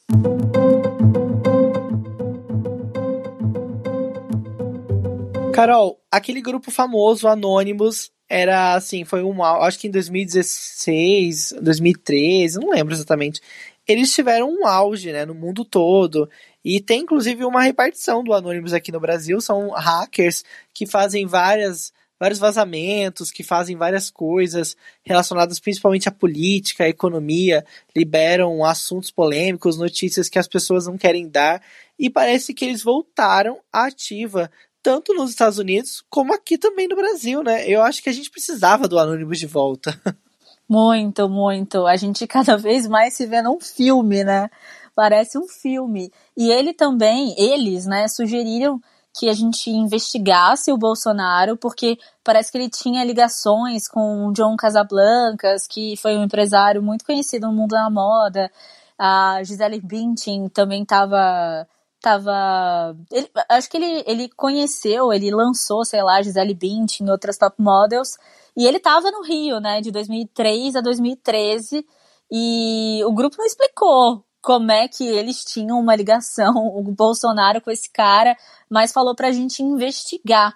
Carol, 5.52 6.00
aquele 6.10 6.40
grupo 6.40 6.70
famoso, 6.70 7.28
Anonymous, 7.28 8.10
era 8.30 8.74
assim, 8.74 9.04
foi 9.04 9.24
um, 9.24 9.42
acho 9.42 9.76
que 9.76 9.88
em 9.88 9.90
2016, 9.90 11.56
2013, 11.60 12.60
não 12.60 12.70
lembro 12.70 12.94
exatamente. 12.94 13.40
Eles 13.88 14.14
tiveram 14.14 14.48
um 14.48 14.66
auge, 14.68 15.10
né, 15.10 15.26
no 15.26 15.34
mundo 15.34 15.64
todo. 15.64 16.30
E 16.64 16.80
tem 16.80 17.00
inclusive 17.00 17.44
uma 17.44 17.62
repartição 17.62 18.22
do 18.22 18.32
Anonymous 18.32 18.72
aqui 18.72 18.92
no 18.92 19.00
Brasil, 19.00 19.40
são 19.40 19.70
hackers 19.70 20.44
que 20.72 20.86
fazem 20.86 21.26
várias 21.26 21.92
vários 22.20 22.38
vazamentos, 22.38 23.30
que 23.30 23.42
fazem 23.42 23.76
várias 23.76 24.10
coisas 24.10 24.76
relacionadas 25.02 25.58
principalmente 25.58 26.06
à 26.06 26.12
política, 26.12 26.84
à 26.84 26.88
economia, 26.88 27.64
liberam 27.96 28.62
assuntos 28.62 29.10
polêmicos, 29.10 29.78
notícias 29.78 30.28
que 30.28 30.38
as 30.38 30.46
pessoas 30.46 30.86
não 30.86 30.98
querem 30.98 31.26
dar, 31.26 31.62
e 31.98 32.10
parece 32.10 32.52
que 32.52 32.66
eles 32.66 32.82
voltaram 32.82 33.58
à 33.72 33.86
ativa, 33.86 34.50
tanto 34.82 35.14
nos 35.14 35.30
Estados 35.30 35.58
Unidos 35.58 36.02
como 36.08 36.34
aqui 36.34 36.58
também 36.58 36.88
no 36.88 36.96
Brasil, 36.96 37.42
né? 37.42 37.68
Eu 37.68 37.82
acho 37.82 38.02
que 38.02 38.08
a 38.08 38.12
gente 38.12 38.30
precisava 38.30 38.88
do 38.88 38.98
Anonymous 38.98 39.38
de 39.38 39.46
volta. 39.46 39.98
Muito, 40.68 41.28
muito. 41.28 41.84
A 41.84 41.96
gente 41.96 42.28
cada 42.28 42.56
vez 42.56 42.86
mais 42.86 43.14
se 43.14 43.26
vê 43.26 43.42
num 43.42 43.58
filme, 43.58 44.22
né? 44.22 44.48
Parece 44.94 45.36
um 45.36 45.48
filme. 45.48 46.12
E 46.36 46.48
ele 46.48 46.72
também, 46.72 47.34
eles, 47.36 47.86
né, 47.86 48.06
sugeriram 48.06 48.80
que 49.12 49.28
a 49.28 49.32
gente 49.32 49.68
investigasse 49.68 50.70
o 50.72 50.78
Bolsonaro, 50.78 51.56
porque 51.56 51.98
parece 52.22 52.52
que 52.52 52.58
ele 52.58 52.70
tinha 52.70 53.02
ligações 53.02 53.88
com 53.88 54.28
o 54.28 54.32
John 54.32 54.54
Casablancas, 54.56 55.66
que 55.66 55.96
foi 55.96 56.16
um 56.16 56.22
empresário 56.22 56.80
muito 56.80 57.04
conhecido 57.04 57.48
no 57.48 57.52
mundo 57.52 57.70
da 57.70 57.90
moda. 57.90 58.48
A 58.96 59.42
Gisele 59.42 59.80
Bündchen 59.80 60.48
também 60.48 60.82
estava 60.82 61.66
tava 62.00 62.96
ele, 63.12 63.30
acho 63.48 63.70
que 63.70 63.76
ele, 63.76 64.04
ele 64.06 64.28
conheceu, 64.30 65.12
ele 65.12 65.30
lançou, 65.30 65.84
sei 65.84 66.02
lá, 66.02 66.22
Gisele 66.22 66.54
Bündchen 66.54 67.06
e 67.06 67.10
outras 67.10 67.36
top 67.36 67.60
models, 67.60 68.16
e 68.56 68.66
ele 68.66 68.80
tava 68.80 69.10
no 69.10 69.22
Rio, 69.22 69.60
né, 69.60 69.80
de 69.80 69.90
2003 69.90 70.76
a 70.76 70.80
2013, 70.80 71.86
e 72.30 73.02
o 73.04 73.12
grupo 73.12 73.36
não 73.38 73.46
explicou 73.46 74.24
como 74.42 74.72
é 74.72 74.88
que 74.88 75.06
eles 75.06 75.44
tinham 75.44 75.78
uma 75.78 75.94
ligação, 75.94 76.54
o 76.74 76.82
Bolsonaro 76.82 77.60
com 77.60 77.70
esse 77.70 77.90
cara, 77.90 78.36
mas 78.68 78.92
falou 78.92 79.14
pra 79.14 79.32
gente 79.32 79.62
investigar. 79.62 80.54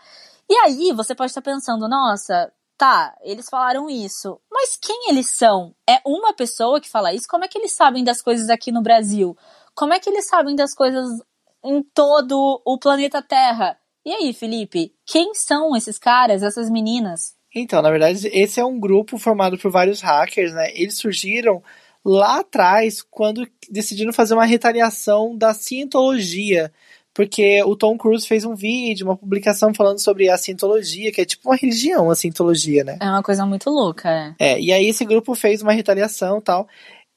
E 0.48 0.54
aí 0.56 0.92
você 0.92 1.14
pode 1.14 1.30
estar 1.30 1.42
pensando, 1.42 1.88
nossa, 1.88 2.52
tá, 2.76 3.14
eles 3.22 3.48
falaram 3.48 3.88
isso, 3.88 4.40
mas 4.50 4.76
quem 4.76 5.10
eles 5.10 5.30
são? 5.30 5.74
É 5.88 6.00
uma 6.06 6.34
pessoa 6.34 6.80
que 6.80 6.90
fala 6.90 7.12
isso? 7.12 7.26
Como 7.28 7.44
é 7.44 7.48
que 7.48 7.58
eles 7.58 7.72
sabem 7.72 8.04
das 8.04 8.20
coisas 8.20 8.48
aqui 8.48 8.72
no 8.72 8.82
Brasil? 8.82 9.36
Como 9.74 9.92
é 9.92 9.98
que 9.98 10.08
eles 10.08 10.26
sabem 10.26 10.54
das 10.54 10.74
coisas 10.74 11.20
em 11.64 11.82
todo 11.82 12.60
o 12.64 12.78
planeta 12.78 13.22
Terra? 13.22 13.76
E 14.04 14.12
aí, 14.12 14.32
Felipe, 14.32 14.92
quem 15.06 15.34
são 15.34 15.74
esses 15.74 15.98
caras, 15.98 16.42
essas 16.42 16.68
meninas? 16.70 17.34
Então, 17.54 17.80
na 17.80 17.90
verdade, 17.90 18.28
esse 18.32 18.60
é 18.60 18.64
um 18.64 18.78
grupo 18.78 19.16
formado 19.16 19.56
por 19.56 19.70
vários 19.70 20.00
hackers, 20.00 20.52
né? 20.52 20.70
Eles 20.74 20.98
surgiram 20.98 21.62
lá 22.04 22.40
atrás, 22.40 23.00
quando 23.00 23.48
decidiram 23.70 24.12
fazer 24.12 24.34
uma 24.34 24.44
retaliação 24.44 25.36
da 25.36 25.54
cientologia. 25.54 26.70
Porque 27.14 27.62
o 27.62 27.76
Tom 27.76 27.96
Cruise 27.96 28.26
fez 28.26 28.44
um 28.44 28.56
vídeo, 28.56 29.06
uma 29.06 29.16
publicação 29.16 29.72
falando 29.72 30.00
sobre 30.00 30.28
a 30.28 30.36
cientologia, 30.36 31.12
que 31.12 31.20
é 31.20 31.24
tipo 31.24 31.48
uma 31.48 31.56
religião, 31.56 32.10
a 32.10 32.16
cientologia, 32.16 32.82
né? 32.82 32.98
É 33.00 33.08
uma 33.08 33.22
coisa 33.22 33.46
muito 33.46 33.70
louca, 33.70 34.10
é. 34.10 34.34
É, 34.38 34.60
e 34.60 34.72
aí 34.72 34.86
esse 34.88 35.04
grupo 35.04 35.32
fez 35.36 35.62
uma 35.62 35.72
retaliação 35.72 36.40
tal. 36.40 36.66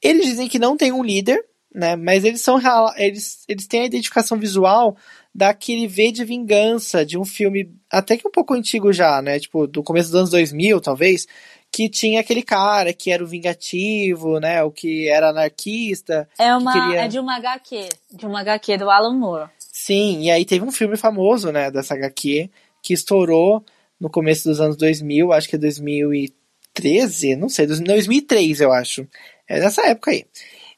Eles 0.00 0.24
dizem 0.24 0.48
que 0.48 0.58
não 0.58 0.76
tem 0.76 0.92
um 0.92 1.02
líder, 1.02 1.44
né? 1.78 1.94
Mas 1.94 2.24
eles 2.24 2.40
são 2.40 2.58
eles, 2.96 3.44
eles 3.48 3.66
têm 3.68 3.82
a 3.82 3.86
identificação 3.86 4.36
visual 4.36 4.96
daquele 5.32 5.86
V 5.86 6.10
de 6.10 6.24
Vingança, 6.24 7.06
de 7.06 7.16
um 7.16 7.24
filme 7.24 7.72
até 7.88 8.16
que 8.16 8.26
um 8.26 8.30
pouco 8.30 8.52
antigo 8.52 8.92
já, 8.92 9.22
né? 9.22 9.38
Tipo, 9.38 9.66
do 9.68 9.82
começo 9.82 10.10
dos 10.10 10.18
anos 10.18 10.30
2000, 10.30 10.80
talvez, 10.80 11.28
que 11.70 11.88
tinha 11.88 12.20
aquele 12.20 12.42
cara 12.42 12.92
que 12.92 13.12
era 13.12 13.22
o 13.22 13.26
vingativo, 13.26 14.40
né? 14.40 14.60
O 14.64 14.72
que 14.72 15.08
era 15.08 15.30
anarquista. 15.30 16.28
É 16.36 16.54
uma 16.56 16.72
queria... 16.72 17.04
é 17.04 17.08
de 17.08 17.20
uma 17.20 17.36
HQ, 17.36 17.88
de 18.12 18.26
uma 18.26 18.40
HQ 18.40 18.78
do 18.78 18.90
Alan 18.90 19.14
Moore. 19.14 19.50
Sim, 19.58 20.22
e 20.22 20.30
aí 20.32 20.44
teve 20.44 20.64
um 20.64 20.72
filme 20.72 20.96
famoso, 20.96 21.52
né, 21.52 21.70
dessa 21.70 21.94
HQ, 21.94 22.50
que 22.82 22.92
estourou 22.92 23.64
no 24.00 24.10
começo 24.10 24.48
dos 24.48 24.60
anos 24.60 24.76
2000, 24.76 25.32
acho 25.32 25.48
que 25.48 25.54
é 25.54 25.58
2013, 25.58 27.36
não 27.36 27.48
sei, 27.48 27.66
2003 27.66 28.60
eu 28.60 28.72
acho. 28.72 29.06
É 29.48 29.60
nessa 29.60 29.86
época 29.86 30.10
aí. 30.10 30.24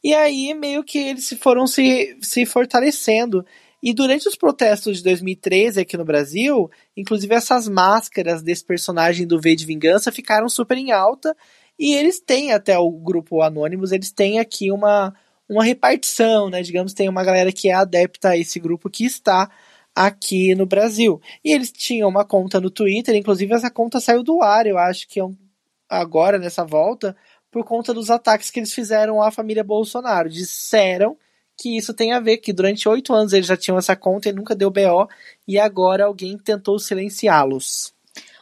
E 0.03 0.15
aí 0.15 0.55
meio 0.55 0.83
que 0.83 0.99
eles 0.99 1.33
foram 1.41 1.67
se, 1.67 2.17
se 2.21 2.47
fortalecendo. 2.47 3.45
E 3.83 3.95
durante 3.95 4.29
os 4.29 4.37
protestos 4.37 4.99
de 4.99 5.05
2013 5.05 5.81
aqui 5.81 5.97
no 5.97 6.05
Brasil, 6.05 6.71
inclusive 6.97 7.35
essas 7.35 7.67
máscaras 7.69 8.43
desse 8.43 8.65
personagem 8.65 9.27
do 9.27 9.41
V 9.41 9.57
de 9.57 9.65
Vingança 9.65 10.13
ficaram 10.13 10.49
super 10.49 10.77
em 10.77 10.93
alta. 10.93 11.35
E 11.79 11.95
eles 11.95 12.21
têm 12.21 12.53
até 12.53 12.79
o 12.79 12.91
grupo 12.91 13.41
Anônimos, 13.41 13.91
eles 13.91 14.13
têm 14.13 14.39
aqui 14.39 14.71
uma, 14.71 15.15
uma 15.49 15.65
repartição, 15.65 16.51
né? 16.51 16.61
Digamos, 16.63 16.93
tem 16.93 17.09
uma 17.09 17.25
galera 17.25 17.51
que 17.51 17.71
é 17.71 17.73
adepta 17.73 18.31
a 18.31 18.37
esse 18.37 18.61
grupo 18.61 18.91
que 18.91 19.05
está 19.05 19.51
aqui 19.95 20.55
no 20.55 20.67
Brasil. 20.67 21.21
E 21.45 21.53
eles 21.53 21.73
tinham 21.73 22.09
uma 22.09 22.25
conta 22.25 22.61
no 22.61 22.71
Twitter, 22.71 23.15
inclusive 23.15 23.55
essa 23.55 23.71
conta 23.71 24.01
saiu 24.01 24.23
do 24.23 24.43
ar, 24.43 24.67
eu 24.67 24.79
acho 24.79 25.09
que 25.09 25.21
é 25.21 25.25
agora 25.89 26.39
nessa 26.39 26.65
volta, 26.65 27.17
por 27.51 27.65
conta 27.65 27.93
dos 27.93 28.11
ataques 28.11 28.51
que 28.51 28.61
eles 28.61 28.73
fizeram 28.73 29.23
à 29.23 29.31
família 29.31 29.65
Bolsonaro. 29.65 30.29
Disseram 30.29 31.17
que 31.61 31.77
isso 31.77 31.93
tem 31.93 32.13
a 32.13 32.21
ver, 32.21 32.39
que 32.39 32.53
durante 32.53 32.89
oito 32.89 33.13
anos 33.13 33.33
eles 33.33 33.47
já 33.47 33.57
tinham 33.57 33.77
essa 33.77 33.95
conta 33.95 34.29
e 34.29 34.33
nunca 34.33 34.55
deu 34.55 34.71
BO, 34.71 35.09
e 35.47 35.59
agora 35.59 36.07
alguém 36.07 36.39
tentou 36.39 36.79
silenciá-los. 36.79 37.93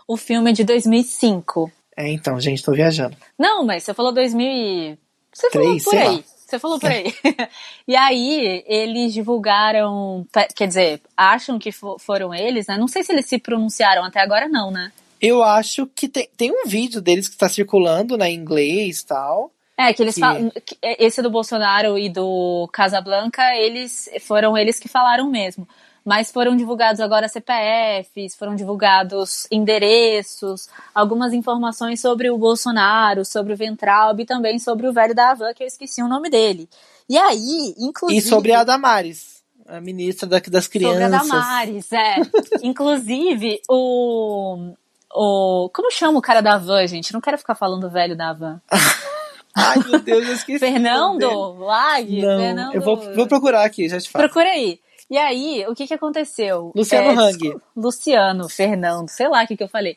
O 0.06 0.16
filme 0.16 0.50
é 0.50 0.54
de 0.54 0.62
2005. 0.62 1.72
É, 1.96 2.08
então, 2.12 2.40
gente, 2.40 2.62
tô 2.62 2.72
viajando. 2.72 3.16
Não, 3.36 3.64
mas 3.64 3.82
você 3.82 3.92
falou 3.92 4.12
2000 4.12 4.46
e... 4.46 4.98
Você 5.32 5.50
Três, 5.50 5.82
falou 5.82 6.00
por 6.00 6.08
aí. 6.08 6.16
Lá. 6.16 6.24
Você 6.48 6.58
falou 6.58 6.78
por 6.78 6.90
aí. 6.90 7.14
e 7.86 7.96
aí, 7.96 8.64
eles 8.66 9.12
divulgaram, 9.12 10.26
quer 10.54 10.66
dizer, 10.66 11.02
acham 11.16 11.58
que 11.58 11.70
foram 11.72 12.32
eles, 12.32 12.68
né? 12.68 12.78
Não 12.78 12.88
sei 12.88 13.02
se 13.02 13.12
eles 13.12 13.26
se 13.26 13.38
pronunciaram 13.38 14.04
até 14.04 14.20
agora, 14.20 14.48
não, 14.48 14.70
né? 14.70 14.92
Eu 15.20 15.42
acho 15.42 15.86
que 15.86 16.08
tem, 16.08 16.28
tem 16.36 16.50
um 16.50 16.66
vídeo 16.66 17.00
deles 17.00 17.28
que 17.28 17.34
está 17.34 17.48
circulando 17.48 18.16
na 18.16 18.24
né, 18.24 18.32
inglês 18.32 19.00
e 19.00 19.06
tal. 19.06 19.52
É, 19.76 19.92
que 19.92 20.02
eles 20.02 20.14
que... 20.14 20.20
falam. 20.20 20.50
Esse 20.82 21.22
do 21.22 21.30
Bolsonaro 21.30 21.98
e 21.98 22.08
do 22.08 22.68
Casablanca, 22.72 23.54
eles 23.56 24.08
foram 24.22 24.56
eles 24.56 24.78
que 24.78 24.88
falaram 24.88 25.30
mesmo. 25.30 25.68
Mas 26.04 26.32
foram 26.32 26.56
divulgados 26.56 27.00
agora 27.00 27.28
CPFs, 27.28 28.34
foram 28.34 28.56
divulgados 28.56 29.46
endereços, 29.50 30.68
algumas 30.94 31.34
informações 31.34 32.00
sobre 32.00 32.30
o 32.30 32.38
Bolsonaro, 32.38 33.24
sobre 33.24 33.52
o 33.52 33.56
Ventralb 33.56 34.20
e 34.20 34.24
também 34.24 34.58
sobre 34.58 34.88
o 34.88 34.92
velho 34.92 35.14
da 35.14 35.32
Havan, 35.32 35.52
que 35.52 35.62
eu 35.62 35.66
esqueci 35.66 36.02
o 36.02 36.08
nome 36.08 36.30
dele. 36.30 36.68
E 37.08 37.18
aí, 37.18 37.74
inclusive. 37.78 38.18
E 38.18 38.22
sobre 38.22 38.52
a 38.52 38.64
Damares 38.64 39.38
a 39.68 39.80
ministra 39.80 40.26
das 40.26 40.66
crianças. 40.66 40.98
Sobre 40.98 41.14
a 41.14 41.18
Damares, 41.18 41.92
é. 41.92 42.16
Inclusive, 42.64 43.60
o, 43.68 44.72
o. 45.14 45.70
Como 45.74 45.90
chama 45.90 46.18
o 46.18 46.22
cara 46.22 46.40
da 46.40 46.58
van, 46.58 46.86
gente? 46.86 47.12
Não 47.12 47.20
quero 47.20 47.38
ficar 47.38 47.54
falando 47.54 47.90
velho 47.90 48.16
da 48.16 48.32
van. 48.32 48.60
Ai, 49.56 49.78
meu 49.78 49.98
Deus, 50.00 50.26
eu 50.26 50.34
esqueci. 50.34 50.58
Fernando 50.58 51.54
Lag? 51.58 52.22
Não, 52.22 52.38
Fernando... 52.38 52.74
eu 52.74 52.80
vou, 52.80 52.96
vou 53.14 53.26
procurar 53.26 53.64
aqui, 53.64 53.88
já 53.88 53.98
te 53.98 54.08
falo. 54.08 54.24
Procura 54.24 54.48
aí. 54.50 54.80
E 55.10 55.16
aí, 55.16 55.64
o 55.66 55.74
que 55.74 55.86
que 55.86 55.94
aconteceu? 55.94 56.70
Luciano 56.76 57.10
é, 57.20 57.24
Hang. 57.24 57.56
Luciano, 57.74 58.48
Fernando, 58.48 59.08
sei 59.08 59.26
lá 59.26 59.42
o 59.42 59.46
que 59.46 59.56
que 59.56 59.64
eu 59.64 59.68
falei. 59.68 59.96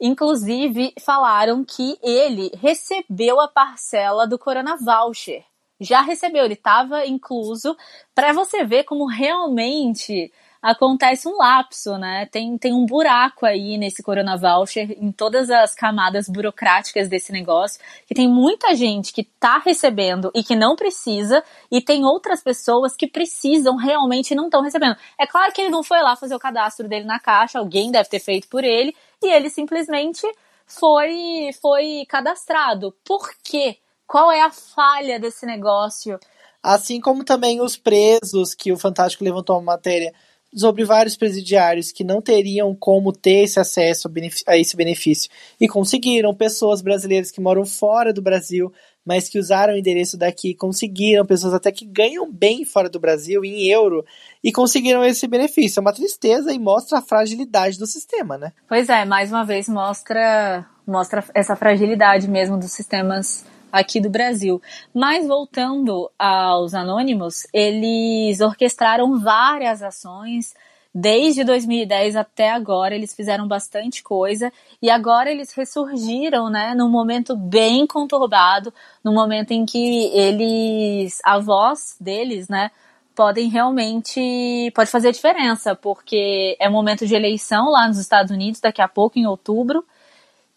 Inclusive, 0.00 0.94
falaram 1.00 1.64
que 1.64 1.98
ele 2.02 2.50
recebeu 2.60 3.40
a 3.40 3.48
parcela 3.48 4.26
do 4.26 4.38
Corona 4.38 4.76
Voucher. 4.76 5.44
Já 5.80 6.02
recebeu, 6.02 6.44
ele 6.44 6.54
estava 6.54 7.04
incluso, 7.04 7.76
para 8.14 8.32
você 8.32 8.64
ver 8.64 8.84
como 8.84 9.06
realmente 9.06 10.32
acontece 10.64 11.28
um 11.28 11.36
lapso, 11.36 11.98
né? 11.98 12.24
Tem, 12.32 12.56
tem 12.56 12.72
um 12.72 12.86
buraco 12.86 13.44
aí 13.44 13.76
nesse 13.76 14.02
Corona 14.02 14.34
Voucher, 14.34 14.96
em 14.98 15.12
todas 15.12 15.50
as 15.50 15.74
camadas 15.74 16.26
burocráticas 16.26 17.06
desse 17.06 17.30
negócio, 17.32 17.78
que 18.06 18.14
tem 18.14 18.26
muita 18.26 18.74
gente 18.74 19.12
que 19.12 19.24
tá 19.24 19.58
recebendo 19.58 20.30
e 20.34 20.42
que 20.42 20.56
não 20.56 20.74
precisa, 20.74 21.44
e 21.70 21.82
tem 21.82 22.06
outras 22.06 22.42
pessoas 22.42 22.96
que 22.96 23.06
precisam 23.06 23.76
realmente 23.76 24.30
e 24.30 24.34
não 24.34 24.46
estão 24.46 24.62
recebendo. 24.62 24.96
É 25.20 25.26
claro 25.26 25.52
que 25.52 25.60
ele 25.60 25.70
não 25.70 25.82
foi 25.82 26.00
lá 26.00 26.16
fazer 26.16 26.34
o 26.34 26.40
cadastro 26.40 26.88
dele 26.88 27.04
na 27.04 27.20
caixa, 27.20 27.58
alguém 27.58 27.92
deve 27.92 28.08
ter 28.08 28.20
feito 28.20 28.48
por 28.48 28.64
ele, 28.64 28.96
e 29.22 29.30
ele 29.30 29.50
simplesmente 29.50 30.26
foi, 30.66 31.50
foi 31.60 32.06
cadastrado. 32.08 32.96
Por 33.04 33.28
quê? 33.42 33.76
Qual 34.06 34.32
é 34.32 34.40
a 34.40 34.50
falha 34.50 35.20
desse 35.20 35.44
negócio? 35.44 36.18
Assim 36.62 37.02
como 37.02 37.22
também 37.22 37.60
os 37.60 37.76
presos, 37.76 38.54
que 38.54 38.72
o 38.72 38.78
Fantástico 38.78 39.22
levantou 39.22 39.56
uma 39.56 39.74
matéria 39.74 40.14
sobre 40.54 40.84
vários 40.84 41.16
presidiários 41.16 41.90
que 41.90 42.04
não 42.04 42.22
teriam 42.22 42.74
como 42.74 43.12
ter 43.12 43.44
esse 43.44 43.58
acesso 43.58 44.10
a 44.46 44.56
esse 44.56 44.76
benefício 44.76 45.30
e 45.60 45.66
conseguiram, 45.66 46.34
pessoas 46.34 46.80
brasileiras 46.80 47.30
que 47.30 47.40
moram 47.40 47.64
fora 47.64 48.12
do 48.12 48.22
Brasil, 48.22 48.72
mas 49.04 49.28
que 49.28 49.38
usaram 49.38 49.74
o 49.74 49.76
endereço 49.76 50.16
daqui, 50.16 50.54
conseguiram, 50.54 51.26
pessoas 51.26 51.52
até 51.52 51.70
que 51.70 51.84
ganham 51.84 52.30
bem 52.30 52.64
fora 52.64 52.88
do 52.88 52.98
Brasil, 52.98 53.44
em 53.44 53.68
euro, 53.68 54.04
e 54.42 54.50
conseguiram 54.50 55.04
esse 55.04 55.26
benefício. 55.26 55.78
É 55.78 55.82
uma 55.82 55.92
tristeza 55.92 56.52
e 56.52 56.58
mostra 56.58 56.98
a 56.98 57.02
fragilidade 57.02 57.78
do 57.78 57.86
sistema, 57.86 58.38
né? 58.38 58.52
Pois 58.66 58.88
é, 58.88 59.04
mais 59.04 59.30
uma 59.30 59.44
vez 59.44 59.68
mostra, 59.68 60.66
mostra 60.86 61.22
essa 61.34 61.54
fragilidade 61.54 62.28
mesmo 62.28 62.58
dos 62.58 62.72
sistemas 62.72 63.44
aqui 63.74 64.00
do 64.00 64.08
Brasil. 64.08 64.62
Mas 64.94 65.26
voltando 65.26 66.08
aos 66.16 66.74
anônimos, 66.74 67.44
eles 67.52 68.40
orquestraram 68.40 69.18
várias 69.18 69.82
ações. 69.82 70.54
Desde 70.94 71.42
2010 71.42 72.14
até 72.14 72.52
agora, 72.52 72.94
eles 72.94 73.12
fizeram 73.12 73.48
bastante 73.48 74.00
coisa 74.00 74.52
e 74.80 74.88
agora 74.88 75.28
eles 75.28 75.52
ressurgiram, 75.52 76.48
né, 76.48 76.72
num 76.76 76.88
momento 76.88 77.36
bem 77.36 77.84
conturbado, 77.84 78.72
no 79.02 79.12
momento 79.12 79.50
em 79.50 79.66
que 79.66 80.06
eles, 80.16 81.18
a 81.24 81.40
voz 81.40 81.96
deles, 82.00 82.48
né, 82.48 82.70
podem 83.12 83.48
realmente 83.48 84.70
pode 84.72 84.88
fazer 84.88 85.10
diferença, 85.10 85.74
porque 85.74 86.56
é 86.60 86.68
momento 86.68 87.04
de 87.08 87.14
eleição 87.16 87.70
lá 87.70 87.88
nos 87.88 87.98
Estados 87.98 88.30
Unidos 88.30 88.60
daqui 88.60 88.80
a 88.80 88.86
pouco 88.86 89.18
em 89.18 89.26
outubro. 89.26 89.84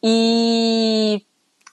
E 0.03 1.23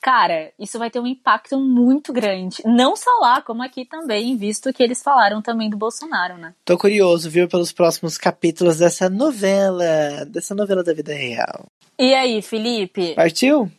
cara, 0.05 0.53
isso 0.59 0.79
vai 0.79 0.91
ter 0.91 1.01
um 1.01 1.07
impacto 1.07 1.59
muito 1.59 2.13
grande. 2.13 2.59
Não 2.67 2.95
só 2.95 3.09
lá, 3.23 3.41
como 3.41 3.63
aqui 3.63 3.87
também, 3.87 4.37
visto 4.37 4.71
que 4.71 4.83
eles 4.83 5.03
falaram 5.03 5.41
também 5.41 5.71
do 5.71 5.79
Bolsonaro, 5.79 6.37
né? 6.37 6.53
Tô 6.63 6.77
curioso, 6.77 7.31
viu, 7.31 7.49
pelos 7.49 7.73
próximos 7.73 8.19
capítulos 8.19 8.77
dessa 8.77 9.09
novela, 9.09 10.27
dessa 10.27 10.55
novela 10.55 10.85
da 10.85 10.93
vida 10.93 11.15
real. 11.15 11.65
E 11.99 12.13
aí, 12.13 12.43
Felipe? 12.43 13.15
Partiu? 13.15 13.73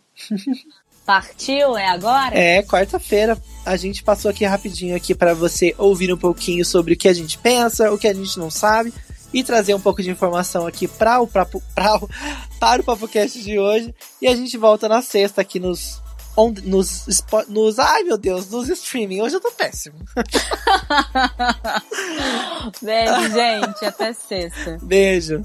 Partiu? 1.05 1.77
É 1.77 1.89
agora? 1.89 2.35
É, 2.35 2.63
quarta-feira. 2.63 3.37
A 3.63 3.77
gente 3.77 4.03
passou 4.03 4.31
aqui 4.31 4.45
rapidinho 4.45 4.95
aqui 4.95 5.13
para 5.13 5.35
você 5.35 5.75
ouvir 5.77 6.11
um 6.11 6.17
pouquinho 6.17 6.65
sobre 6.65 6.95
o 6.95 6.97
que 6.97 7.07
a 7.07 7.13
gente 7.13 7.37
pensa, 7.37 7.91
o 7.91 7.99
que 7.99 8.07
a 8.07 8.13
gente 8.15 8.39
não 8.39 8.49
sabe 8.49 8.91
e 9.31 9.43
trazer 9.43 9.75
um 9.75 9.79
pouco 9.79 10.01
de 10.01 10.09
informação 10.09 10.65
aqui 10.65 10.87
para 10.89 11.21
o, 11.21 11.27
pra, 11.27 11.45
pra, 11.45 11.99
para 12.59 12.81
o 12.81 12.83
PapoCast 12.83 13.43
de 13.43 13.59
hoje. 13.59 13.93
E 14.19 14.27
a 14.27 14.35
gente 14.35 14.57
volta 14.57 14.89
na 14.89 15.03
sexta 15.03 15.41
aqui 15.41 15.59
nos 15.59 16.03
on, 16.35 16.53
nos, 16.63 17.05
nos. 17.47 17.79
Ai 17.79 18.03
meu 18.03 18.17
Deus, 18.17 18.49
nos 18.49 18.67
streaming. 18.69 19.21
Hoje 19.21 19.35
eu 19.35 19.41
tô 19.41 19.51
péssimo. 19.51 19.95
Beijo, 22.81 23.33
gente. 23.33 23.85
Até 23.85 24.13
sexta. 24.13 24.79
Beijo. 24.81 25.43